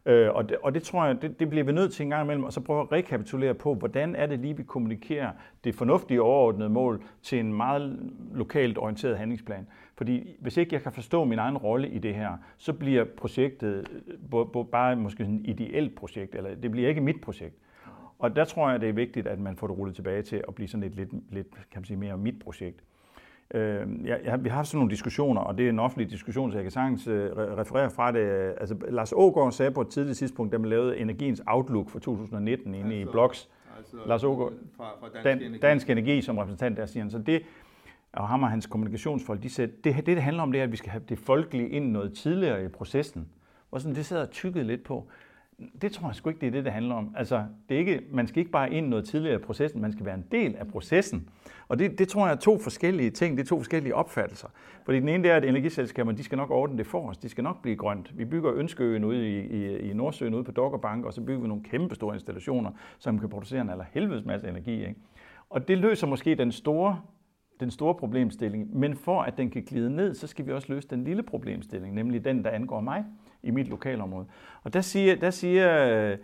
[0.06, 2.23] Øh, og, det, og det tror jeg, det, det bliver vi nødt til en gang
[2.23, 5.32] imellem, og så prøve at rekapitulere på, hvordan er det lige, vi kommunikerer
[5.63, 7.99] det fornuftige overordnede mål til en meget
[8.34, 9.67] lokalt orienteret handlingsplan.
[9.95, 13.88] Fordi hvis ikke jeg kan forstå min egen rolle i det her, så bliver projektet
[14.34, 17.56] øh, bare måske sådan et ideelt projekt, eller det bliver ikke mit projekt.
[18.22, 20.56] Og der tror jeg, det er vigtigt, at man får det rullet tilbage til at
[20.56, 22.84] blive sådan et lidt, lidt kan man sige, mere mit projekt.
[23.54, 26.52] Øh, jeg, jeg, vi har haft sådan nogle diskussioner, og det er en offentlig diskussion,
[26.52, 28.54] så jeg kan sagtens øh, referere fra det.
[28.60, 32.76] Altså, Lars Ågaard sagde på et tidligt tidspunkt, da man lavede Energiens Outlook for 2019
[32.76, 33.50] inde altså, i Blogs.
[33.78, 35.60] Altså, Lars Ågaard, fra, fra Dansk, Dan, Energi.
[35.60, 37.12] Dansk Energi som repræsentant der, siger han.
[37.12, 37.42] Så det,
[38.14, 40.72] og ham og hans kommunikationsfolk, de sagde, det, det, det handler om, det er, at
[40.72, 43.30] vi skal have det folkelige ind noget tidligere i processen.
[43.72, 45.08] Og sådan, det sidder og tykket lidt på
[45.82, 47.15] det tror jeg sgu ikke, det er det, det handler om.
[47.17, 50.06] Altså, det er ikke, man skal ikke bare ind noget tidligere i processen, man skal
[50.06, 51.30] være en del af processen.
[51.67, 54.47] Og det, det tror jeg er to forskellige ting, det er to forskellige opfattelser.
[54.86, 57.30] Fordi den ene det er, at energiselskaberne, de skal nok ordne det for os, de
[57.30, 58.17] skal nok blive grønt.
[58.17, 61.47] Vi bygger Ønskeøen ude i, i, i Nordsøen, ude på Dokkerbank, og så bygger vi
[61.47, 64.80] nogle kæmpe store installationer, som kan producere en eller helvedes masse energi.
[64.80, 64.95] Ikke?
[65.50, 67.02] Og det løser måske den store
[67.60, 70.88] den store problemstilling, men for at den kan glide ned, så skal vi også løse
[70.88, 73.06] den lille problemstilling, nemlig den, der angår mig
[73.43, 74.25] i mit lokalområde.
[74.63, 76.17] Og der siger, der siger øh,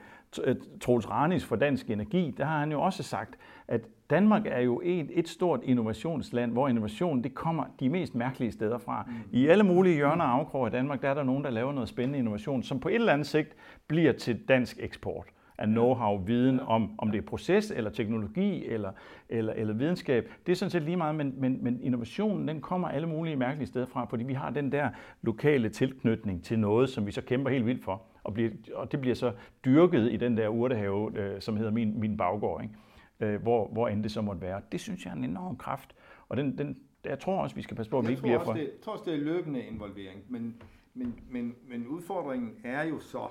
[0.44, 4.60] øh, Troels Ranis for Dansk Energi, der har han jo også sagt, at Danmark er
[4.60, 9.10] jo et, et stort innovationsland, hvor innovation det kommer de mest mærkelige steder fra.
[9.32, 11.90] I alle mulige hjørner og afkroge i Danmark, der er der nogen, der laver noget
[11.90, 13.56] spændende innovation, som på et eller andet sigt
[13.88, 15.26] bliver til dansk eksport
[15.58, 18.92] af know-how, viden om, om det er proces eller teknologi eller,
[19.30, 20.32] eller, eller videnskab.
[20.46, 23.68] Det er sådan set lige meget, men, men, men innovationen den kommer alle mulige mærkelige
[23.68, 24.90] steder fra, fordi vi har den der
[25.22, 28.02] lokale tilknytning til noget, som vi så kæmper helt vildt for.
[28.24, 29.32] Og, bliver, og det bliver så
[29.66, 32.76] dyrket i den der urtehave, øh, som hedder min, min baggård, ikke?
[33.20, 34.62] Øh, hvor, hvor end det så måtte være.
[34.72, 35.96] Det synes jeg er en enorm kraft.
[36.30, 38.54] Og den, den, jeg tror også, vi skal passe på, at vi ikke bliver for...
[38.54, 40.56] Det, jeg tror også, det er løbende involvering, men,
[40.94, 43.28] men, men, men udfordringen er jo så,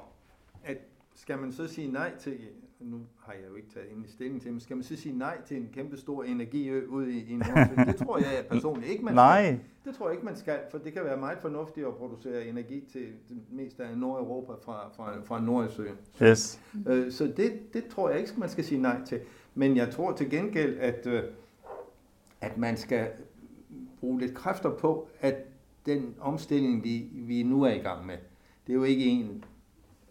[0.65, 0.77] at
[1.17, 2.39] skal man så sige nej til,
[2.81, 5.43] nu har jeg jo ikke taget en stilling til, men skal man så sige nej
[5.47, 7.87] til en kæmpe stor energiø ude i, i Nordsøen?
[7.89, 9.45] Det tror jeg personligt ikke, man nej.
[9.45, 9.61] skal.
[9.85, 12.85] Det tror jeg ikke, man skal, for det kan være meget fornuftigt at producere energi
[12.93, 15.97] til det meste af Nordeuropa fra, fra, fra Nordsøen.
[16.23, 16.61] Yes.
[16.89, 19.21] Øh, så det, det tror jeg ikke, man skal sige nej til.
[19.55, 21.23] Men jeg tror til gengæld, at, øh,
[22.41, 23.09] at man skal
[24.01, 25.35] bruge lidt kræfter på, at
[25.87, 28.17] den omstilling, vi, vi nu er i gang med,
[28.67, 29.45] det er jo ikke en,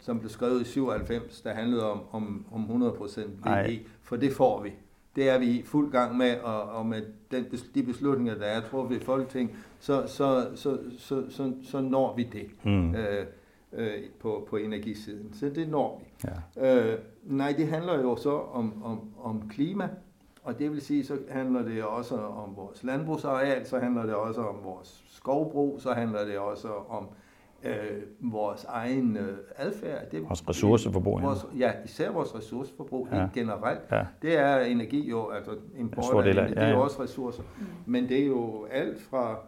[0.05, 4.61] som blev skrevet i 97, der handlede om, om, om 100% VE, for det får
[4.61, 4.73] vi.
[5.15, 8.61] Det er vi i fuld gang med, og, og med den, de beslutninger, der er
[8.61, 12.95] truffet i Folketing, så, så, så, så, så, så når vi det mm.
[12.95, 13.25] øh,
[13.73, 15.33] øh, på, på energisiden.
[15.33, 16.29] Så det når vi.
[16.59, 16.93] Ja.
[16.93, 19.89] Øh, nej, det handler jo så om, om, om klima,
[20.43, 24.41] og det vil sige, så handler det også om vores landbrugsareal, så handler det også
[24.41, 27.24] om vores skovbrug, så handler det også om øh,
[28.19, 30.09] vores egen øh, adfærd.
[30.11, 31.21] Det, vores ressourceforbrug.
[31.21, 33.19] Vores, ja, især vores ressourceforbrug ja.
[33.19, 33.81] helt generelt.
[33.91, 34.03] Ja.
[34.21, 36.67] Det er energi jo, altså import af energi, ja, ja.
[36.67, 37.43] det er også ressourcer.
[37.85, 39.39] Men det er jo alt fra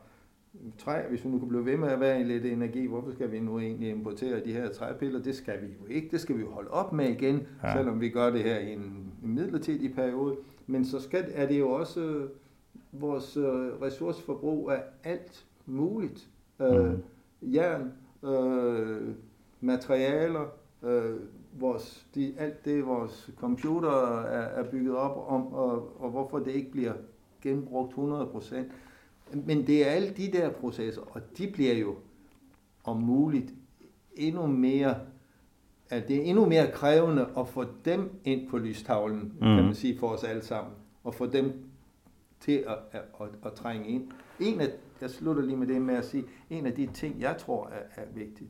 [0.77, 3.32] træ, hvis vi nu kan blive ved med at være i lidt energi, hvorfor skal
[3.32, 5.21] vi nu egentlig importere de her træpiller?
[5.21, 6.08] Det skal vi jo ikke.
[6.12, 7.73] Det skal vi jo holde op med igen, ja.
[7.73, 10.36] selvom vi gør det her i en, en midlertidig periode.
[10.67, 12.30] Men så skal, er det jo også øh,
[12.91, 13.43] vores øh,
[13.82, 16.27] ressourceforbrug af alt muligt.
[16.62, 17.03] Øh, mm.
[17.41, 17.91] Jern,
[18.23, 19.15] øh,
[19.62, 20.45] materialer,
[20.84, 21.15] øh,
[21.60, 26.51] vores, de, alt det vores computer er, er bygget op om, og, og hvorfor det
[26.51, 26.93] ikke bliver
[27.41, 28.56] genbrugt 100%.
[29.34, 31.95] Men det er alle de der processer, og de bliver jo
[32.84, 33.53] om muligt
[34.15, 34.95] endnu mere
[35.89, 39.39] at det er endnu mere krævende at få dem ind på lystavlen, mm.
[39.39, 41.53] kan man sige, for os alle sammen, og få dem
[42.39, 44.12] til at, at, at, at trænge ind.
[44.39, 44.67] En af
[45.01, 48.01] jeg slutter lige med det med at sige, en af de ting, jeg tror er,
[48.01, 48.49] er vigtigt,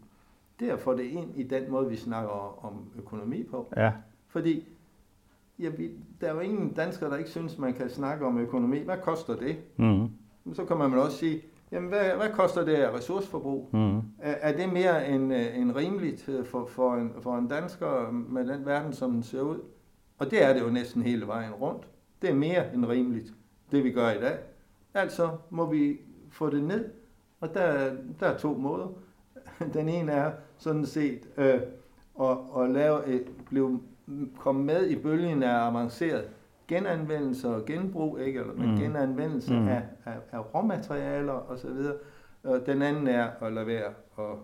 [0.59, 3.73] det er at få det ind i den måde, vi snakker om økonomi på.
[3.77, 3.91] Ja.
[4.27, 4.67] Fordi
[5.59, 8.79] ja, vi, der er jo ingen danskere, der ikke synes, man kan snakke om økonomi.
[8.79, 9.57] Hvad koster det?
[9.77, 10.07] Mm.
[10.53, 13.69] Så kan man også sige, jamen hvad, hvad koster det af ressourceforbrug?
[13.73, 13.97] Mm.
[13.97, 18.47] Er, er det mere end, øh, end rimeligt for, for, en, for en dansker med
[18.47, 19.59] den verden, som den ser ud?
[20.17, 21.87] Og det er det jo næsten hele vejen rundt.
[22.21, 23.33] Det er mere end rimeligt,
[23.71, 24.37] det vi gør i dag.
[24.93, 25.99] Altså må vi
[26.37, 26.89] få det ned,
[27.39, 28.87] og der, der er to måder.
[29.73, 31.59] Den ene er sådan set øh,
[32.21, 33.81] at, at lave et, blive,
[34.39, 36.25] komme med i bølgen af avanceret
[36.67, 38.39] genanvendelse og genbrug, ikke?
[38.39, 38.77] Eller, men mm.
[38.77, 39.67] genanvendelse mm.
[39.67, 41.69] Af, af, af råmaterialer osv.
[42.43, 43.87] Og den anden er at lade være
[44.19, 44.35] at,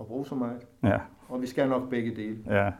[0.00, 0.66] at bruge så meget.
[0.82, 0.98] Ja.
[1.28, 2.38] Og vi skal nok begge dele.
[2.46, 2.72] Ja.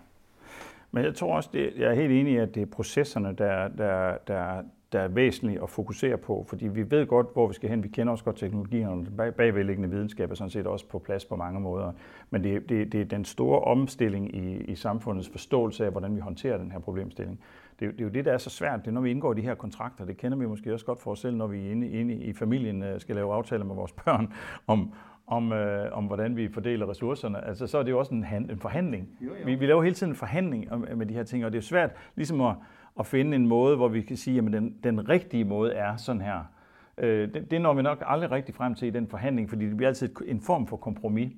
[0.91, 3.69] Men jeg tror også, det, jeg er helt enig i, at det er processerne, der,
[3.69, 7.71] der, der, der er væsentligt at fokusere på, fordi vi ved godt, hvor vi skal
[7.71, 7.83] hen.
[7.83, 11.25] Vi kender også godt teknologierne, og den bagvedliggende videnskab er sådan set også på plads
[11.25, 11.93] på mange måder.
[12.31, 16.21] Men det, det, det er den store omstilling i, i samfundets forståelse af, hvordan vi
[16.21, 17.41] håndterer den her problemstilling.
[17.81, 18.81] Det, det er jo det, der er så svært.
[18.81, 20.05] Det er, når vi indgår de her kontrakter.
[20.05, 22.83] Det kender vi måske også godt for os selv, når vi inde, inde i familien
[22.83, 24.33] øh, skal lave aftaler med vores børn
[24.67, 24.93] om,
[25.27, 27.45] om, øh, om hvordan vi fordeler ressourcerne.
[27.45, 29.09] Altså, så er det jo også en, en forhandling.
[29.21, 29.45] Jo, jo.
[29.45, 31.91] Vi, vi laver hele tiden en forhandling med de her ting, og det er svært
[32.17, 32.55] ligesom at
[32.99, 36.23] at finde en måde, hvor vi kan sige, at den, den rigtige måde er sådan
[36.23, 36.45] her.
[36.99, 39.77] Øh, det, det når vi nok aldrig rigtig frem til i den forhandling, fordi det
[39.77, 41.33] bliver altid en form for kompromis.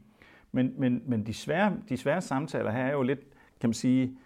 [0.53, 3.21] Men, men, men de, svære, de svære samtaler her er jo lidt,
[3.61, 4.17] kan man sige,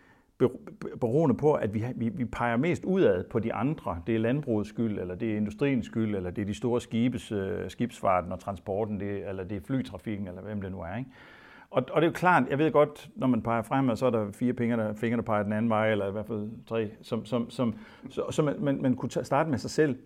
[1.01, 4.03] beroende på, at vi, vi, vi peger mest udad på de andre.
[4.07, 7.33] Det er landbrugets skyld, eller det er industriens skyld, eller det er de store skibes,
[7.33, 10.97] øh, skibsfarten og transporten, det, eller det er flytrafikken, eller hvem det nu er.
[10.97, 11.11] Ikke?
[11.75, 14.11] Og, og det er jo klart, jeg ved godt, når man peger frem, så er
[14.11, 16.91] der fire fingre, der, fingre, der peger den anden vej, eller i hvert fald tre,
[17.03, 17.75] som, som, som,
[18.11, 19.99] så, så man, man, man kunne starte med sig selv.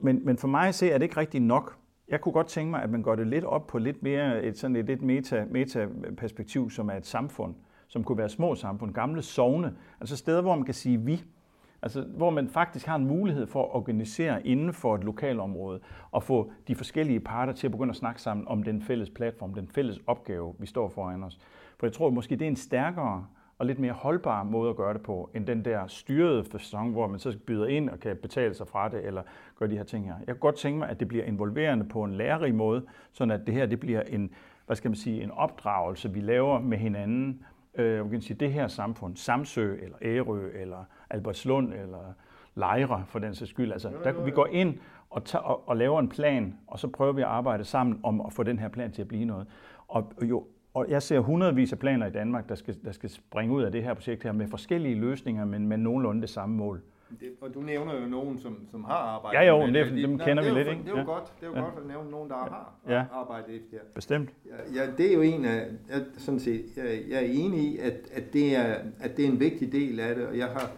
[0.00, 1.76] Men, men for mig at se, er det ikke rigtigt nok.
[2.08, 4.58] Jeg kunne godt tænke mig, at man går det lidt op på lidt mere et,
[4.58, 7.54] sådan et lidt meta, meta-perspektiv, som er et samfund,
[7.88, 11.24] som kunne være små samfund, gamle sovne, altså steder, hvor man kan sige vi.
[11.82, 16.22] Altså, hvor man faktisk har en mulighed for at organisere inden for et lokalområde og
[16.22, 19.68] få de forskellige parter til at begynde at snakke sammen om den fælles platform, den
[19.68, 21.38] fælles opgave, vi står foran os.
[21.78, 23.26] For jeg tror måske, det er en stærkere
[23.58, 27.06] og lidt mere holdbar måde at gøre det på, end den der styrede fasong, hvor
[27.06, 29.22] man så byder ind og kan betale sig fra det, eller
[29.58, 30.14] gøre de her ting her.
[30.18, 33.46] Jeg kan godt tænke mig, at det bliver involverende på en lærerig måde, sådan at
[33.46, 34.30] det her det bliver en,
[34.66, 38.68] hvad skal man sige, en opdragelse, vi laver med hinanden, øh, kan sige, det her
[38.68, 42.14] samfund, Samsø, eller Ærø, eller Albertslund, eller
[42.54, 43.72] Lejre for den sags skyld.
[43.72, 44.78] Altså, der, vi går ind
[45.10, 48.20] og, tager, og, og laver en plan, og så prøver vi at arbejde sammen om
[48.20, 49.46] at få den her plan til at blive noget.
[49.88, 53.54] Og jo og jeg ser hundredvis af planer i Danmark, der skal, der skal springe
[53.54, 56.80] ud af det her projekt her med forskellige løsninger, men med nogenlunde det samme mål.
[57.20, 60.08] Det, og du nævner jo nogen, som, som har arbejdet ja, jo, med det.
[60.08, 60.82] Dem kender Nej, vi lidt, ikke?
[60.82, 61.04] Det er jo ja.
[61.04, 61.60] godt, det er jo ja.
[61.60, 63.04] godt at nævne nogen, der har ja.
[63.12, 64.30] arbejdet efter det Bestemt.
[64.46, 67.78] Ja, ja, det er jo en af, jeg, sådan set, jeg, jeg er enig i,
[67.78, 70.70] at, at, det er, at det er en vigtig del af det, og jeg har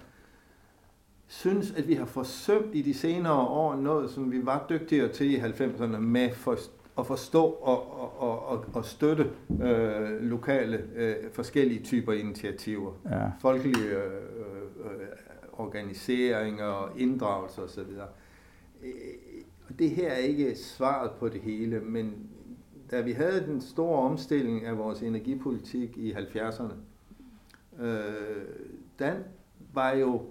[1.35, 5.31] synes, at vi har forsømt i de senere år noget, som vi var dygtigere til
[5.31, 6.59] i 90'erne med for,
[6.99, 9.31] at forstå og, og, og, og støtte
[9.63, 12.93] øh, lokale øh, forskellige typer initiativer.
[13.11, 13.31] Ja.
[13.41, 14.13] Folkelige øh,
[14.79, 15.07] øh,
[15.53, 17.81] organiseringer, inddragelser osv.
[17.81, 18.91] Øh,
[19.79, 22.15] det her er ikke svaret på det hele, men
[22.91, 26.75] da vi havde den store omstilling af vores energipolitik i 70'erne,
[27.83, 28.05] øh,
[28.99, 29.15] den
[29.73, 30.23] var jo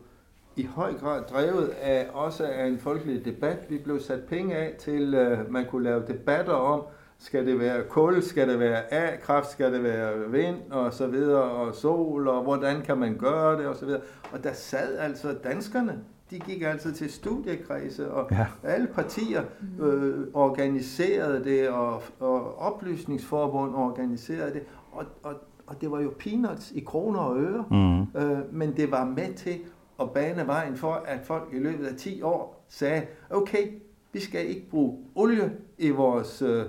[0.55, 3.65] i høj grad drevet af også af en folkelig debat.
[3.69, 6.81] Vi blev sat penge af til, uh, man kunne lave debatter om,
[7.17, 11.43] skal det være kul, skal det være A-kraft, skal det være vind og så videre,
[11.43, 14.01] og sol, og hvordan kan man gøre det og så videre.
[14.31, 15.99] Og der sad altså danskerne,
[16.31, 18.45] de gik altså til studiekredse, og ja.
[18.63, 19.43] alle partier
[19.81, 25.33] øh, organiserede det, og, og oplysningsforbund organiserede det, og, og,
[25.67, 28.01] og det var jo peanuts i kroner og øre, mm.
[28.01, 29.59] øh, men det var med til
[30.01, 33.67] at bane vejen for, at folk i løbet af 10 år sagde, okay,
[34.13, 36.65] vi skal ikke bruge olie i vores øh,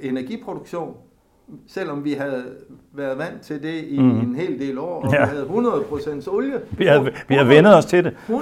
[0.00, 0.96] energiproduktion,
[1.66, 2.56] selvom vi havde
[2.92, 4.20] været vant til det i mm.
[4.20, 5.24] en hel del år, og ja.
[5.24, 6.60] vi havde 100% olie.
[6.70, 8.16] Vi havde, vi havde vendet os til det.
[8.28, 8.32] 100%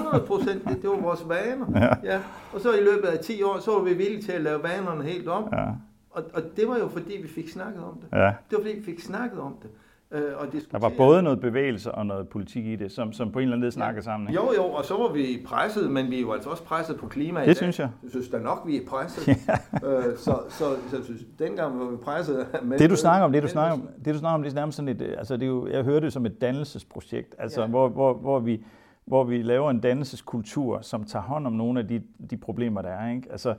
[0.68, 1.66] det, det var vores vaner.
[1.74, 2.12] Ja.
[2.12, 2.20] Ja.
[2.52, 5.04] Og så i løbet af 10 år, så var vi villige til at lave vanerne
[5.04, 5.48] helt om.
[5.52, 5.66] Ja.
[6.10, 8.18] Og, og det var jo fordi, vi fik snakket om det.
[8.18, 8.26] Ja.
[8.26, 9.70] Det var fordi, vi fik snakket om det.
[10.12, 13.38] Øh, og Der var både noget bevægelse og noget politik i det, som, som på
[13.38, 14.04] en eller anden måde snakker ja.
[14.04, 14.28] sammen.
[14.28, 14.42] Ikke?
[14.42, 17.06] Jo, jo, og så var vi presset, men vi er jo altså også presset på
[17.06, 17.46] klima.
[17.46, 17.88] Det synes jeg.
[18.02, 19.28] Jeg synes da nok, vi er presset.
[19.48, 20.08] ja.
[20.08, 22.46] øh, så, så, så, så dengang var vi presset.
[22.62, 24.54] Med det du snakker om, det du snakker om, det du snakker om, det er
[24.54, 27.66] nærmest sådan et, altså det er jo, jeg hører det som et dannelsesprojekt, altså ja.
[27.66, 28.64] hvor, hvor, hvor vi
[29.04, 32.88] hvor vi laver en dannelseskultur, som tager hånd om nogle af de, de problemer, der
[32.88, 33.10] er.
[33.10, 33.28] Ikke?
[33.30, 33.54] Altså,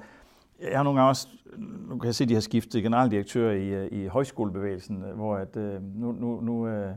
[0.70, 1.28] jeg har nogle gange også,
[1.90, 5.36] nu kan jeg se, at de har skiftet generaldirektør i, øh, i højskolebevægelsen, øh, hvor
[5.36, 6.90] at, øh, nu, nu, nu øh,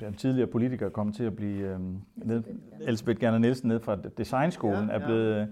[0.00, 1.78] den tidligere politiker kommer til at blive øh,
[2.16, 2.42] ned,
[2.80, 5.00] Elisabeth Gerner Nielsen ned fra Designskolen, ja, ja.
[5.00, 5.36] er blevet...
[5.36, 5.46] Ja.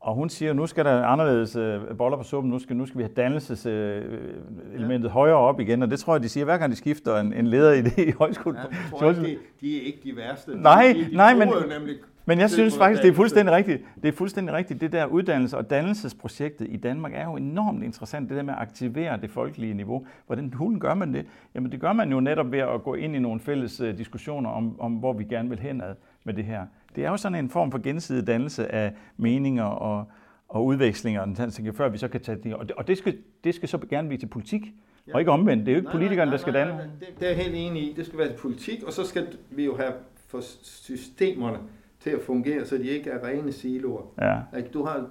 [0.00, 2.86] Og hun siger, at nu skal der anderledes øh, boller på suppen, nu skal, nu
[2.86, 5.08] skal vi have dannelseselementet øh, ja.
[5.08, 7.46] højere op igen, og det tror jeg, de siger, hver gang de skifter en, en
[7.46, 8.56] leder i det i højskolen.
[8.56, 10.56] Ja, jeg tror ikke, de, de er ikke de værste.
[10.56, 13.82] Nej, de, de nej men, nemlig men jeg synes faktisk, det er fuldstændig rigtigt.
[14.02, 14.80] Det er fuldstændig rigtigt.
[14.80, 18.28] Det der uddannelse- og dannelsesprojektet i Danmark er jo enormt interessant.
[18.28, 20.06] Det der med at aktivere det folkelige niveau.
[20.26, 21.26] Hvordan hulen gør man det?
[21.54, 24.50] Jamen det gør man jo netop ved at gå ind i nogle fælles øh, diskussioner
[24.50, 26.66] om, om hvor vi gerne vil henad med det her.
[26.96, 30.04] Det er jo sådan en form for gensidig dannelse af meninger og,
[30.48, 32.54] og udvekslinger, før vi så kan tage det.
[32.54, 34.62] Og det, og det, skal, det skal så gerne blive til politik.
[35.06, 35.14] Ja.
[35.14, 35.66] Og ikke omvendt.
[35.66, 36.72] Det er jo ikke nej, politikerne, nej, nej, der skal danne.
[36.72, 37.94] Nej, det, det er jeg helt enig i.
[37.96, 39.92] Det skal være til politik, og så skal vi jo have
[40.28, 41.58] for systemerne
[42.04, 44.02] til at fungere, så de ikke er rene siloer.
[44.20, 44.60] Ja.
[44.74, 45.06] Du har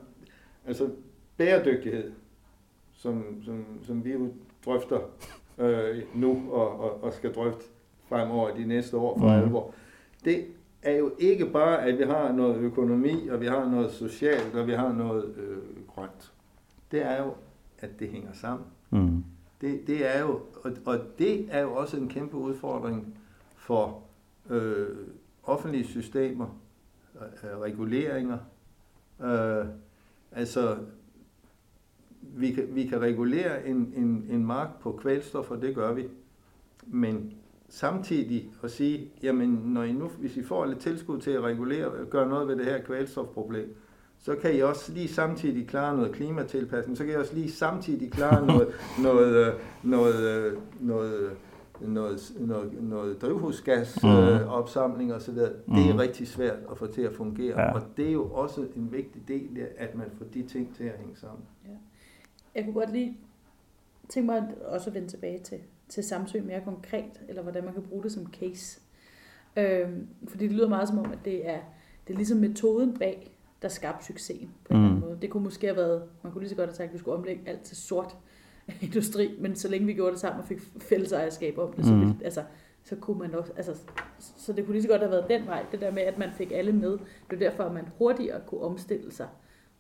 [0.67, 0.89] altså
[1.37, 2.11] bæredygtighed,
[2.93, 4.33] som, som, som vi jo
[4.65, 4.99] drøfter
[5.57, 7.63] øh, nu og, og, og skal drøfte
[8.09, 9.43] fremover de næste år for mm.
[9.43, 9.73] alvor.
[10.25, 10.45] Det
[10.81, 14.67] er jo ikke bare, at vi har noget økonomi, og vi har noget socialt, og
[14.67, 16.33] vi har noget øh, grønt.
[16.91, 17.33] Det er jo,
[17.79, 18.67] at det hænger sammen.
[18.89, 19.23] Mm.
[19.61, 23.17] Det, det er jo, og, og det er jo også en kæmpe udfordring
[23.55, 23.99] for
[24.49, 24.87] øh,
[25.43, 26.47] offentlige systemer,
[27.61, 28.37] reguleringer,
[29.23, 29.65] øh,
[30.35, 30.77] Altså,
[32.21, 36.07] vi kan, vi kan regulere en, en, en mark på kvælstof, og det gør vi.
[36.87, 37.33] Men
[37.69, 42.05] samtidig at sige, jamen når I nu, hvis I får lidt tilskud til at regulere,
[42.09, 43.75] gøre noget ved det her kvælstofproblem,
[44.19, 48.11] så kan I også lige samtidig klare noget klimatilpasning, så kan I også lige samtidig
[48.11, 48.67] klare noget,
[49.03, 51.31] noget, noget, noget, noget,
[51.81, 52.19] noget,
[52.81, 55.15] noget drivhusgasopsamling mm.
[55.15, 55.35] osv.
[55.35, 55.99] Det er mm.
[55.99, 57.73] rigtig svært at få til at fungere, ja.
[57.73, 60.83] og det er jo også en vigtig del af, at man får de ting til
[60.83, 61.45] at hænge sammen.
[61.65, 61.69] Ja.
[62.55, 63.17] Jeg kunne godt lige
[64.09, 65.59] tænke mig også at vende tilbage til,
[65.89, 68.81] til Samsø mere konkret, eller hvordan man kan bruge det som case.
[69.57, 71.59] Øhm, fordi det lyder meget som om, at det er,
[72.07, 74.85] det er ligesom metoden bag der skabte succesen på en mm.
[74.85, 75.09] eller anden mm.
[75.09, 75.21] måde.
[75.21, 77.17] Det kunne måske have været, man kunne lige så godt have sagt, at vi skulle
[77.17, 78.17] omlægge alt til sort
[78.81, 81.95] industri, men så længe vi gjorde det sammen og fik fælles ejerskab om det, så,
[81.95, 82.43] vi, altså,
[82.83, 83.75] så kunne man også, altså,
[84.19, 86.29] så det kunne lige så godt have været den vej, det der med, at man
[86.37, 86.91] fik alle med.
[87.29, 89.27] Det er derfor, at man hurtigere kunne omstille sig,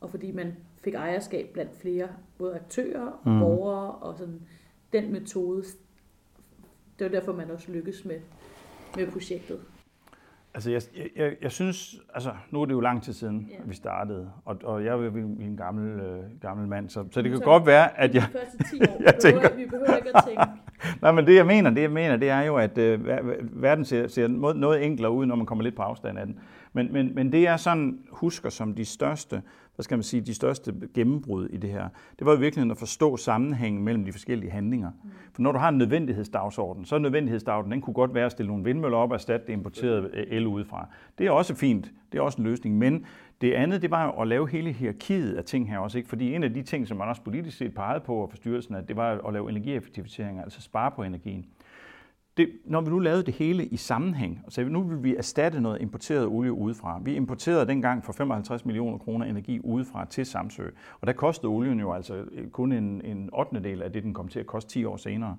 [0.01, 3.39] og fordi man fik ejerskab blandt flere, både aktører og mm.
[3.39, 4.41] borgere, og sådan,
[4.93, 5.63] den metode,
[6.99, 8.19] det var derfor, man også lykkedes med,
[8.95, 9.59] med projektet.
[10.55, 10.81] Altså, jeg,
[11.15, 13.55] jeg, jeg synes, altså, nu er det jo lang tid siden, ja.
[13.65, 17.31] vi startede, og, og jeg er jo en gammel, øh, gammel mand, så, så det
[17.31, 18.23] kan så, godt være, at jeg...
[18.23, 20.43] De første 10 år, jeg tænker, vi behøver ikke at tænke.
[21.01, 22.99] Nej, men det jeg mener, det jeg mener, det er jo, at øh,
[23.61, 26.39] verden ser, ser noget enklere ud, når man kommer lidt på afstand af den.
[26.73, 29.41] Men, men, men det er sådan husker som de største
[29.75, 32.77] hvad skal man sige, de største gennembrud i det her, det var jo virkelig at
[32.77, 34.91] forstå sammenhængen mellem de forskellige handlinger.
[35.33, 38.47] For når du har en nødvendighedsdagsorden, så er nødvendighedsdagsordenen, den kunne godt være at stille
[38.47, 40.87] nogle vindmøller op og erstatte det importerede el udefra.
[41.17, 43.05] Det er også fint, det er også en løsning, men
[43.43, 46.09] det andet, det var at lave hele hierarkiet af ting her også, ikke?
[46.09, 48.95] fordi en af de ting, som man også politisk set pegede på for styrelsen, det
[48.95, 51.45] var at lave energieffektiviseringer, altså spare på energien
[52.37, 55.61] det, når vi nu lavede det hele i sammenhæng, og sagde, nu vil vi erstatte
[55.61, 56.99] noget importeret olie udefra.
[57.03, 60.63] Vi importerede dengang for 55 millioner kroner energi udefra til Samsø,
[61.01, 63.63] og der kostede olien jo altså øh, kun en, en 8.
[63.63, 65.37] del af det, den kom til at koste 10 år senere.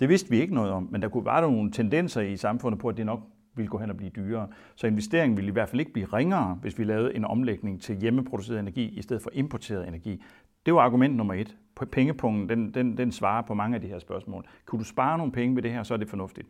[0.00, 2.88] Det vidste vi ikke noget om, men der kunne være nogle tendenser i samfundet på,
[2.88, 3.20] at det nok
[3.58, 4.48] ville gå hen og blive dyrere.
[4.74, 7.96] Så investeringen ville i hvert fald ikke blive ringere, hvis vi lavede en omlægning til
[7.96, 10.22] hjemmeproduceret energi i stedet for importeret energi.
[10.66, 11.56] Det var argument nummer et
[11.92, 14.44] pengepunkten, den, den, den svarer på mange af de her spørgsmål.
[14.70, 16.48] Kan du spare nogle penge ved det her, så er det fornuftigt.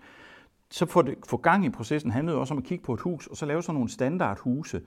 [0.71, 3.27] Så få, det, få gang i processen handlede også om at kigge på et hus,
[3.27, 4.81] og så lave sådan nogle standardhuse.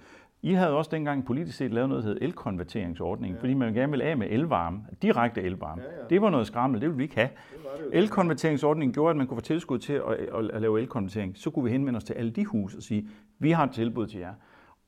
[0.43, 3.41] I havde også dengang politisk set lavet noget, der hed elkonverteringsordning, ja.
[3.41, 5.81] fordi man gerne ville af med elvarme, direkte elvarme.
[5.81, 6.07] Ja, ja.
[6.09, 7.29] Det var noget skrammel, det ville vi ikke have.
[7.93, 11.37] Elkonverteringsordningen gjorde, at man kunne få tilskud til at, at, at lave elkonvertering.
[11.37, 13.07] Så kunne vi henvende os til alle de huse og sige,
[13.39, 14.33] vi har et tilbud til jer.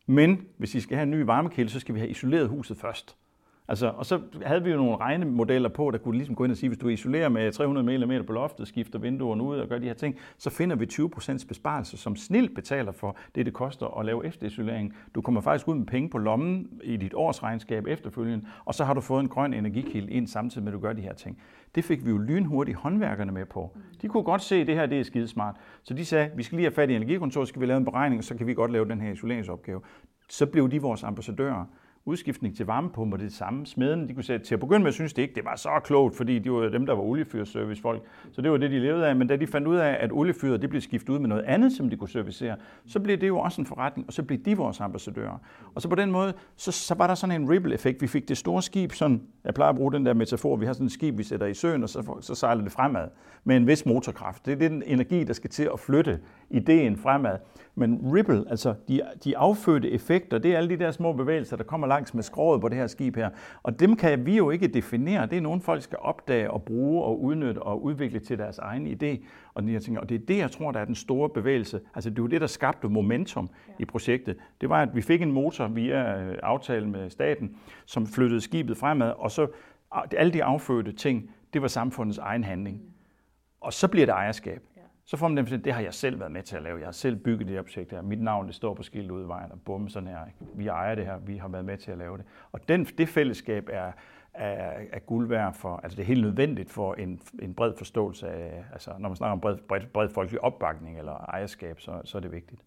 [0.06, 3.18] Men hvis I skal have en ny varmekilde, så skal vi have isoleret huset først.
[3.68, 6.58] Altså, og så havde vi jo nogle regnemodeller på, der kunne ligesom gå ind og
[6.58, 9.86] sige, hvis du isolerer med 300 mm på loftet, skifter vinduerne ud og gør de
[9.86, 14.06] her ting, så finder vi 20% besparelse, som snilt betaler for det, det koster at
[14.06, 14.94] lave efterisolering.
[15.16, 18.94] Du kommer faktisk ud med penge på lommen i dit årsregnskab efterfølgende, og så har
[18.94, 21.42] du fået en grøn energikilde ind samtidig med, at du gør de her ting.
[21.76, 23.78] Det fik vi jo lynhurtigt håndværkerne med på.
[24.02, 25.56] De kunne godt se, at det her det er skidesmart.
[25.84, 28.20] Så de sagde, vi skal lige have fat i energikontoret, skal vi lave en beregning,
[28.20, 29.82] og så kan vi godt lave den her isoleringsopgave.
[30.30, 31.66] Så blev de vores ambassadører
[32.06, 33.66] udskiftning til varmepumper det samme.
[33.66, 36.18] Smeden, de kunne sige, til at begynde med synes det ikke, det var så klogt,
[36.18, 38.02] fordi de var dem, der var oliefyrservicefolk.
[38.32, 39.16] Så det var det, de levede af.
[39.16, 41.74] Men da de fandt ud af, at oliefyret det blev skiftet ud med noget andet,
[41.74, 44.58] som de kunne servicere, så blev det jo også en forretning, og så blev de
[44.58, 45.38] vores ambassadører.
[45.76, 48.02] Og så på den måde, så, så var der sådan en ripple-effekt.
[48.02, 50.74] Vi fik det store skib, sådan, jeg plejer at bruge den der metafor, vi har
[50.74, 53.08] sådan et skib, vi sætter i søen, og så, så sejler det fremad
[53.44, 54.46] med en vis motorkraft.
[54.46, 56.20] Det er den energi, der skal til at flytte
[56.54, 57.38] ideen fremad.
[57.76, 61.64] Men ripple, altså de, de affødte effekter, det er alle de der små bevægelser, der
[61.64, 63.30] kommer langs med skroget på det her skib her.
[63.64, 65.26] Og dem kan vi jo ikke definere.
[65.26, 68.88] Det er nogen folk skal opdage og bruge og udnytte og udvikle til deres egen
[68.88, 69.26] idé.
[69.54, 70.00] Og, de ting.
[70.00, 71.82] og det er det, jeg tror, der er den store bevægelse.
[71.96, 73.74] Altså det er jo det, der skabte momentum ja.
[73.80, 74.38] i projektet.
[74.62, 78.78] Det var, at vi fik en motor via øh, aftalen med staten, som flyttede skibet
[78.78, 79.48] fremad, og så
[80.18, 82.78] alle de affødte ting, det var samfundets egen handling.
[82.78, 82.90] Mm.
[83.62, 84.62] Og så bliver det ejerskab.
[85.06, 86.80] Så får man dem det har jeg selv været med til at lave.
[86.80, 88.02] Jeg har selv bygget det her projekt her.
[88.02, 90.20] Mit navn det står på skilt ude i vejen, og bum, sådan her.
[90.56, 92.26] Vi ejer det her, vi har været med til at lave det.
[92.52, 93.92] Og den, det fællesskab er,
[94.34, 98.30] er, er guld værd for, altså det er helt nødvendigt for en, en bred forståelse
[98.30, 102.18] af, altså når man snakker om bred, bred, bred folkelig opbakning eller ejerskab, så, så
[102.18, 102.62] er det vigtigt.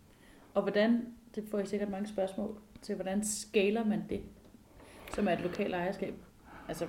[0.55, 4.23] Og hvordan, det får I sikkert mange spørgsmål til, hvordan skaler man det,
[5.15, 6.15] som er et lokalt ejerskab?
[6.69, 6.87] Altså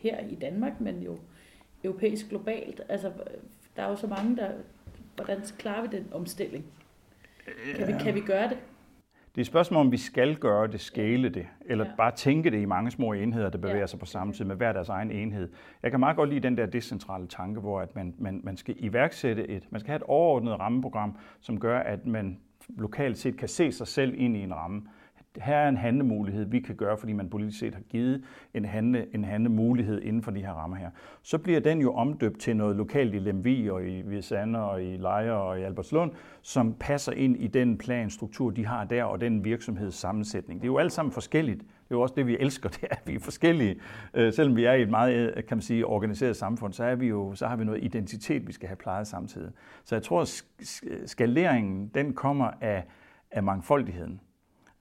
[0.00, 1.18] her i Danmark, men jo
[1.84, 2.80] europæisk globalt.
[2.88, 3.12] Altså
[3.76, 4.50] der er jo så mange, der...
[5.16, 6.64] Hvordan klarer vi den omstilling?
[7.76, 8.58] Kan vi, kan vi gøre det?
[9.34, 11.90] Det er et spørgsmål, om vi skal gøre det, skale det, eller ja.
[11.96, 13.86] bare tænke det i mange små enheder, der bevæger ja.
[13.86, 15.48] sig på samme tid med hver deres egen enhed.
[15.82, 18.74] Jeg kan meget godt lide den der decentrale tanke, hvor at man, man, man skal
[18.78, 23.48] iværksætte et, man skal have et overordnet rammeprogram, som gør, at man lokalt set kan
[23.48, 24.82] se sig selv ind i en ramme
[25.40, 28.24] her er en handlemulighed, vi kan gøre, fordi man politisk set har givet
[28.54, 30.90] en, handle, en handlemulighed inden for de her rammer her.
[31.22, 34.96] Så bliver den jo omdøbt til noget lokalt i Lemvi og i Hvide og i
[34.96, 36.12] Lejre og i Albertslund,
[36.42, 40.60] som passer ind i den planstruktur, de har der, og den virksomhedssammensætning.
[40.60, 41.60] Det er jo alt sammen forskelligt.
[41.60, 43.76] Det er jo også det, vi elsker, det er, at vi er forskellige.
[44.14, 46.94] Øh, selvom vi er i et meget øh, kan man sige, organiseret samfund, så, er
[46.94, 49.52] vi jo, så har vi noget identitet, vi skal have plejet samtidig.
[49.84, 50.44] Så jeg tror, at
[51.06, 52.84] skaleringen den kommer af,
[53.30, 54.20] af mangfoldigheden.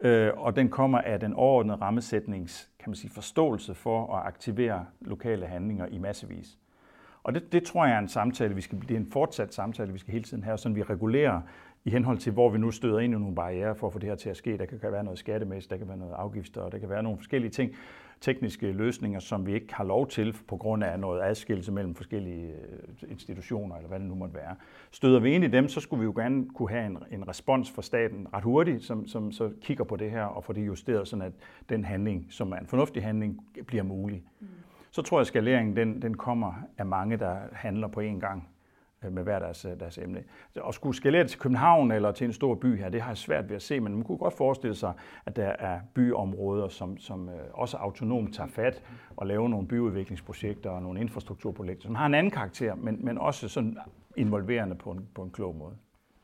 [0.03, 4.85] Øh, og den kommer af den overordnede rammesætnings kan man sige, forståelse for at aktivere
[5.01, 6.57] lokale handlinger i massevis.
[7.23, 9.93] Og det, det tror jeg er en samtale, vi skal, det er en fortsat samtale,
[9.93, 11.41] vi skal hele tiden have, sådan vi regulerer
[11.85, 14.09] i henhold til, hvor vi nu støder ind i nogle barriere for at få det
[14.09, 14.57] her til at ske.
[14.57, 17.17] Der kan være noget skattemæssigt, der kan være noget afgifter, og der kan være nogle
[17.17, 17.71] forskellige ting,
[18.21, 22.47] tekniske løsninger, som vi ikke har lov til på grund af noget adskillelse mellem forskellige
[22.47, 24.55] øh, institutioner, eller hvad det nu måtte være.
[24.91, 27.71] Støder vi ind i dem, så skulle vi jo gerne kunne have en, en respons
[27.71, 31.07] fra staten ret hurtigt, som, som så kigger på det her og får det justeret,
[31.07, 31.33] sådan at
[31.69, 34.23] den handling, som er en fornuftig handling, bliver mulig.
[34.39, 34.47] Mm.
[34.91, 38.49] Så tror jeg, at skaleringen den, den kommer af mange, der handler på én gang.
[39.05, 40.23] Øh, med hver deres, øh, deres emne.
[40.67, 43.49] At skulle skalere til København eller til en stor by her, det har jeg svært
[43.49, 44.93] ved at se, men man kunne godt forestille sig,
[45.25, 48.83] at der er byområder, som, som øh, også autonomt tager fat
[49.17, 53.47] og laver nogle byudviklingsprojekter og nogle infrastrukturprojekter, som har en anden karakter, men, men også
[53.47, 53.77] sådan
[54.15, 55.75] involverende på en, på en klog måde.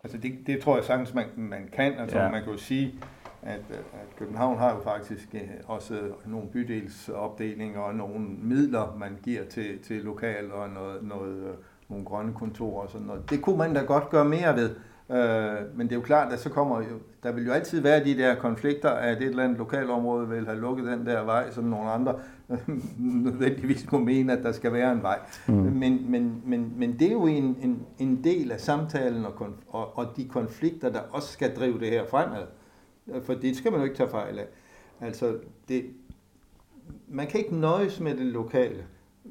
[0.03, 1.93] Altså det, det tror jeg sagtens, man, man kan.
[1.93, 2.31] Altså ja.
[2.31, 2.93] man kan jo sige,
[3.41, 9.79] at, at København har jo faktisk også nogle bydelsopdelinger og nogle midler, man giver til,
[9.79, 11.55] til lokal og noget, noget
[11.89, 13.29] nogle grønne kontorer og sådan noget.
[13.29, 14.75] Det kunne man da godt gøre mere ved.
[15.11, 18.03] Øh, men det er jo klart, at så kommer jo, der vil jo altid være
[18.03, 21.63] de der konflikter, at et eller andet lokalområde vil have lukket den der vej, som
[21.63, 22.19] nogle andre
[23.25, 25.19] nødvendigvis må mene, at der skal være en vej.
[25.47, 25.53] Mm.
[25.53, 29.97] Men, men, men, men det er jo en, en, en del af samtalen og, og,
[29.97, 32.43] og de konflikter, der også skal drive det her fremad.
[33.23, 34.47] For det skal man jo ikke tage fejl af.
[35.01, 35.37] Altså,
[35.67, 35.85] det,
[37.07, 38.83] man kan ikke nøjes med det lokale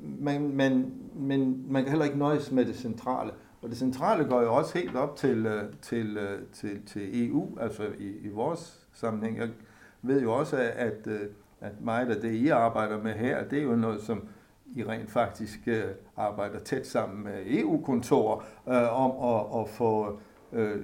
[0.02, 3.30] man, man, men man kan heller ikke nøjes med det centrale.
[3.62, 6.18] Og det centrale går jo også helt op til, øh, øh, til,
[6.52, 9.38] til, til EU, altså i, i vores sammenhæng.
[9.38, 9.48] Jeg
[10.02, 11.20] ved jo også, at, øh,
[11.60, 14.28] at meget af det, I arbejder med her, det er jo noget, som
[14.76, 15.68] I rent faktisk
[16.16, 20.20] arbejder tæt sammen med EU-kontorer øh, om at, at få
[20.52, 20.76] øh,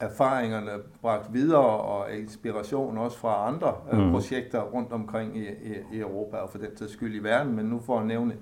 [0.00, 0.70] erfaringerne
[1.00, 4.10] bragt videre og inspiration også fra andre øh, mm.
[4.10, 7.66] projekter rundt omkring i, i, i Europa og for den sags skyld i verden, men
[7.66, 8.36] nu for at nævne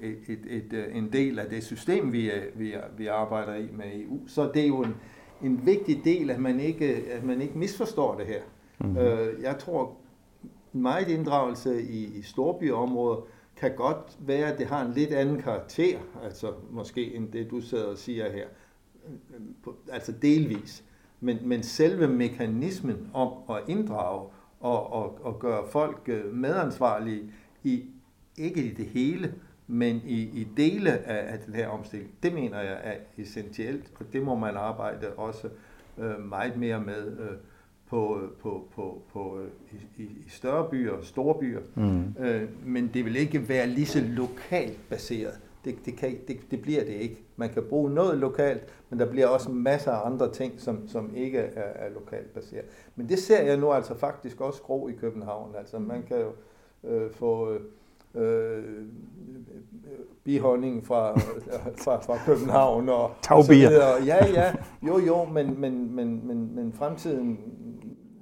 [0.00, 3.84] et, et, et, øh, en del af det system, vi, vi, vi arbejder i med
[3.94, 4.94] EU, så det er jo en,
[5.42, 8.42] en vigtig del, at man ikke, at man ikke misforstår det her.
[8.78, 8.96] Mm.
[8.96, 9.96] Øh, jeg tror,
[10.72, 13.20] meget inddragelse i, i storbyområder
[13.56, 17.60] kan godt være, at det har en lidt anden karakter, altså måske end det, du
[17.60, 18.46] sidder og siger her.
[19.92, 20.84] Altså delvis.
[21.24, 24.28] Men, men selve mekanismen om at inddrage
[24.60, 27.22] og, og, og gøre folk øh, medansvarlige
[27.64, 27.84] i
[28.36, 29.34] ikke i det hele,
[29.66, 34.06] men i, i dele af, af den her omstilling, det mener jeg er essentielt, og
[34.12, 35.48] det må man arbejde også
[35.98, 37.36] øh, meget mere med øh,
[37.88, 41.60] på, på, på, på, øh, i, i større byer og store byer.
[41.74, 42.14] Mm.
[42.24, 45.40] Øh, men det vil ikke være lige så lokalt baseret.
[45.64, 47.24] Det, det, kan, det, det bliver det ikke.
[47.36, 51.16] Man kan bruge noget lokalt, men der bliver også masser af andre ting, som, som
[51.16, 52.64] ikke er, er lokalt baseret.
[52.96, 55.54] Men det ser jeg nu altså faktisk også gro i København.
[55.58, 56.32] Altså man kan jo
[56.90, 57.58] øh, få
[58.14, 58.64] øh,
[60.24, 61.18] bihånding fra,
[61.84, 64.04] fra, fra København og, og så videre.
[64.06, 67.38] Ja, ja, jo, jo, men, men, men, men, men fremtiden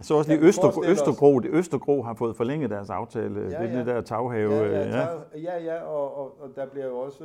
[0.01, 3.41] så også lige Øster, Østergro, det Østergro har fået forlænget deres aftale.
[3.41, 3.67] Ja, ja.
[3.67, 4.55] Det det der taghave.
[4.55, 5.07] Ja, ja, ja.
[5.35, 7.25] ja, ja og, og, og der bliver jo også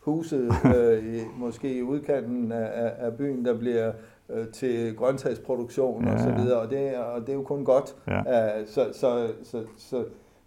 [0.00, 3.92] huset, øh, i, måske i udkanten af, af byen, der bliver
[4.28, 6.12] øh, til grøntsagsproduktion ja.
[6.12, 7.96] og så videre, og det, og det er jo kun godt.
[8.08, 8.60] Ja.
[8.60, 10.04] Uh, så, så, så, så,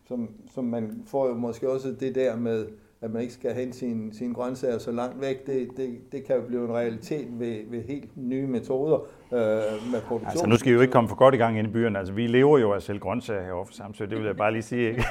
[0.07, 0.17] så,
[0.53, 2.67] så man får jo måske også det der med,
[3.01, 6.35] at man ikke skal hente sine, sine grøntsager så langt væk, det, det, det kan
[6.35, 10.29] jo blive en realitet ved, ved helt nye metoder øh, med produktion.
[10.29, 11.99] Altså nu skal I jo ikke komme for godt i gang inde i byerne.
[11.99, 14.61] Altså vi lever jo af selv grøntsager herovre for Samsø, det vil jeg bare lige
[14.61, 15.05] sige, ikke?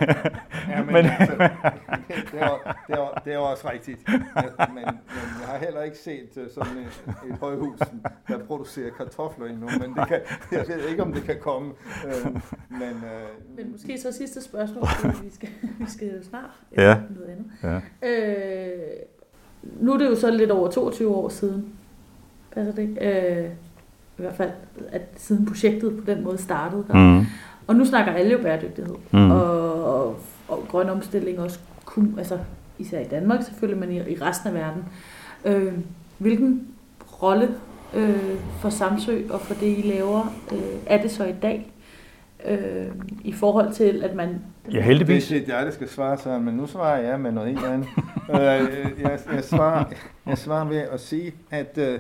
[0.69, 4.09] ja, men, men altså, det, er, det, er, det er også rigtigt.
[4.09, 4.85] Men, men
[5.41, 7.79] jeg har heller ikke set øh, sådan et, et højhus,
[8.29, 10.21] der producerer kartofler endnu, men det kan,
[10.53, 11.73] jeg ved ikke, om det kan komme.
[12.07, 12.33] Øh,
[12.69, 14.85] men, øh, men måske så sidste spørgsmål,
[15.25, 15.49] vi skal,
[15.79, 16.97] vi skal jo snart ja.
[17.11, 17.83] noget andet.
[18.03, 18.09] Ja.
[18.09, 18.81] Øh,
[19.81, 21.73] nu er det jo så lidt over 22 år siden,
[22.53, 23.51] passer det øh,
[24.23, 24.51] i hvert fald,
[24.93, 26.85] at siden projektet på den måde startede.
[26.89, 26.95] Der.
[26.95, 27.27] Mm.
[27.67, 29.31] Og nu snakker alle jo bæredygtighed, mm.
[29.31, 30.17] og, og,
[30.49, 32.39] og grøn omstilling også, kun, altså
[32.79, 34.85] især i Danmark selvfølgelig, men i, i resten af verden.
[35.45, 35.73] Øh,
[36.19, 36.67] hvilken
[37.23, 37.49] rolle
[37.95, 41.73] øh, for Samsø og for det, I laver, øh, er det så i dag?
[42.45, 42.87] øh,
[43.25, 44.41] i forhold til, at man...
[44.73, 45.29] Ja, heldigvis.
[45.29, 47.89] Det er jeg, der skal svare sådan, men nu svarer jeg med noget helt andet.
[48.31, 49.85] øh, jeg, jeg, svarer,
[50.27, 51.99] jeg svarer ved at sige, at øh,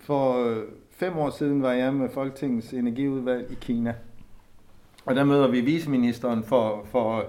[0.00, 0.56] for øh,
[0.96, 3.94] fem år siden var jeg med Folketingets energiudvalg i Kina.
[5.06, 7.24] Og der møder vi viceministeren for, for,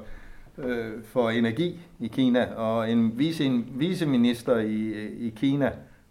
[0.57, 4.91] øh, for energi i Kina, og en vice, en viceminister i,
[5.27, 5.65] i Kina,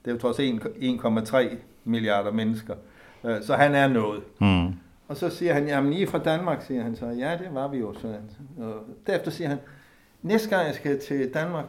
[0.04, 2.74] det er jo trods 1,3 milliarder mennesker.
[3.24, 4.22] Øh, så han er noget.
[4.40, 4.74] Mm.
[5.08, 7.06] Og så siger han, jamen I er fra Danmark, siger han så.
[7.06, 7.94] Ja, det var vi jo.
[7.94, 8.14] Så.
[8.58, 8.74] Og
[9.06, 9.58] derefter siger han,
[10.22, 11.66] næste gang jeg skal til Danmark,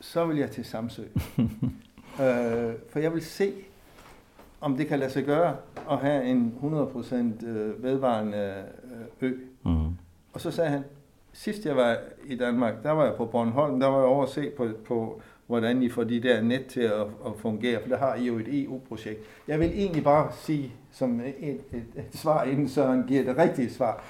[0.00, 1.02] så vil jeg til Samsø.
[2.22, 3.52] øh, for jeg vil se,
[4.60, 5.56] om det kan lade sig gøre
[5.90, 8.64] at have en 100% øh, vedvarende
[9.20, 9.34] øh, ø.
[9.64, 9.86] Mm.
[10.32, 10.84] Og så sagde han,
[11.32, 11.96] sidst jeg var
[12.26, 15.22] i Danmark, der var jeg på Bornholm, der var jeg over at se på, på
[15.46, 18.38] hvordan I får de der net til at, at fungere, for der har I jo
[18.38, 19.20] et EU-projekt.
[19.48, 21.34] Jeg vil egentlig bare sige, som et,
[21.72, 24.04] et, et svar, inden Søren giver det rigtige svar,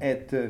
[0.00, 0.48] at, øh,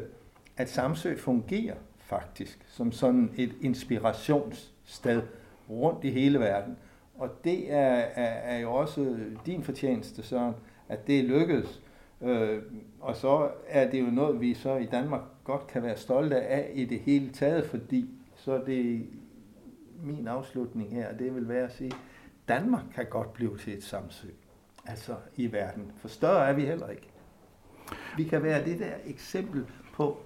[0.56, 5.22] at Samsø fungerer faktisk som sådan et inspirationssted
[5.70, 6.76] rundt i hele verden.
[7.20, 9.16] Og det er, er, er jo også
[9.46, 10.54] din fortjeneste, Søren,
[10.88, 11.82] at det lykkedes.
[12.20, 12.62] Øh,
[13.00, 16.70] og så er det jo noget, vi så i Danmark godt kan være stolte af
[16.74, 19.06] i det hele taget, fordi så er det
[20.02, 21.92] min afslutning her, det vil være at sige,
[22.48, 24.28] Danmark kan godt blive til et Samsø,
[24.86, 25.92] altså i verden.
[25.96, 27.08] For større er vi heller ikke.
[28.16, 30.20] Vi kan være det der eksempel på,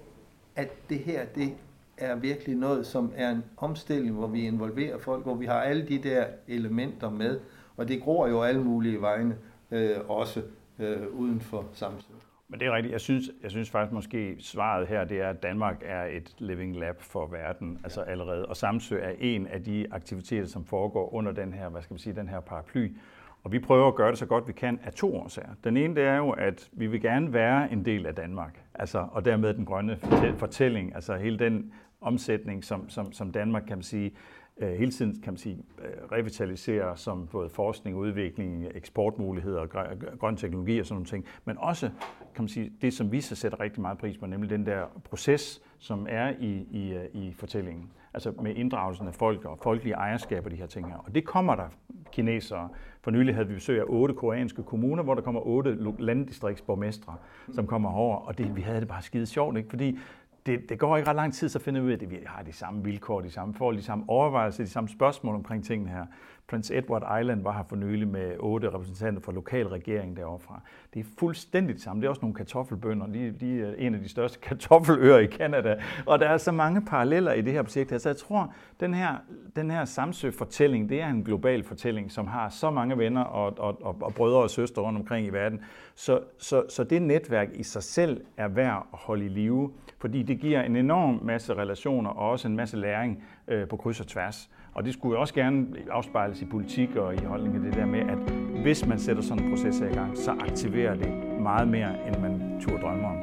[0.57, 1.55] at det her, det
[1.99, 5.89] er virkelig noget, som er en omstilling, hvor vi involverer folk, hvor vi har alle
[5.89, 7.41] de der elementer med,
[7.77, 9.37] og det gror jo alle mulige vegne,
[9.71, 10.43] øh, også
[10.79, 12.13] øh, uden for Samsø.
[12.49, 12.93] Men det er rigtigt.
[12.93, 16.77] Jeg synes, jeg synes faktisk måske svaret her, det er, at Danmark er et living
[16.77, 18.47] lab for verden, altså allerede.
[18.47, 21.99] Og Samsø er en af de aktiviteter, som foregår under den her, hvad skal man
[21.99, 22.97] sige, den her paraply.
[23.45, 25.49] Og vi prøver at gøre det så godt vi kan af to årsager.
[25.65, 29.07] Den ene det er jo, at vi vil gerne være en del af Danmark, altså,
[29.13, 29.99] og dermed den grønne
[30.37, 31.73] fortælling, altså hele den
[32.05, 34.13] omsætning, som, som, som Danmark kan man sige,
[34.57, 40.37] øh, hele tiden kan man sige, øh, revitalisere som både forskning, udvikling, eksportmuligheder, øh, grøn
[40.37, 41.91] teknologi og sådan nogle ting, men også
[42.35, 44.85] kan man sige, det, som vi så sætter rigtig meget pris på, nemlig den der
[45.05, 47.91] proces, som er i, i, øh, i fortællingen.
[48.15, 50.97] Altså med inddragelsen af folk og folkelige ejerskaber og de her ting her.
[50.97, 51.69] Og det kommer der
[52.13, 52.69] kinesere.
[53.03, 57.15] For nylig havde vi besøg af otte koreanske kommuner, hvor der kommer otte landdistriktsborgmestre,
[57.53, 59.71] som kommer over, og det, vi havde det bare skide sjovt, ikke?
[59.71, 59.99] fordi
[60.47, 62.43] det, det går ikke ret lang tid, så finder vi ud af, at vi har
[62.43, 66.07] de samme vilkår, de samme forhold, de samme overvejelser, de samme spørgsmål omkring tingene her.
[66.47, 70.61] Prince Edward Island var her for nylig med otte repræsentanter fra lokal regering derovre
[70.95, 72.03] Det er fuldstændig det samme.
[72.03, 73.07] Det er også nogle kartoffelbønder.
[73.07, 75.83] De, de er en af de største kartoffeløer i Kanada.
[76.07, 77.93] Og der er så mange paralleller i det her projekt.
[77.93, 79.15] Altså jeg tror, den her,
[79.57, 83.83] den her Samsø-fortælling, det er en global fortælling, som har så mange venner og, og,
[83.83, 85.61] og, og brødre og søstre rundt omkring i verden.
[85.95, 90.23] Så, så, så det netværk i sig selv er værd at holde i live, fordi
[90.23, 94.07] det giver en enorm masse relationer og også en masse læring øh, på kryds og
[94.07, 94.51] tværs.
[94.75, 98.19] Og det skulle også gerne afspejles i politik og i holdningen det der med, at
[98.63, 101.09] hvis man sætter sådan en proces i gang, så aktiverer det
[101.41, 103.17] meget mere, end man turde drømme om.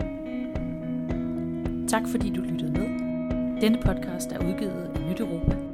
[1.88, 2.90] Tak fordi du lyttede med.
[3.62, 5.71] Denne podcast er udgivet af Nyt Europa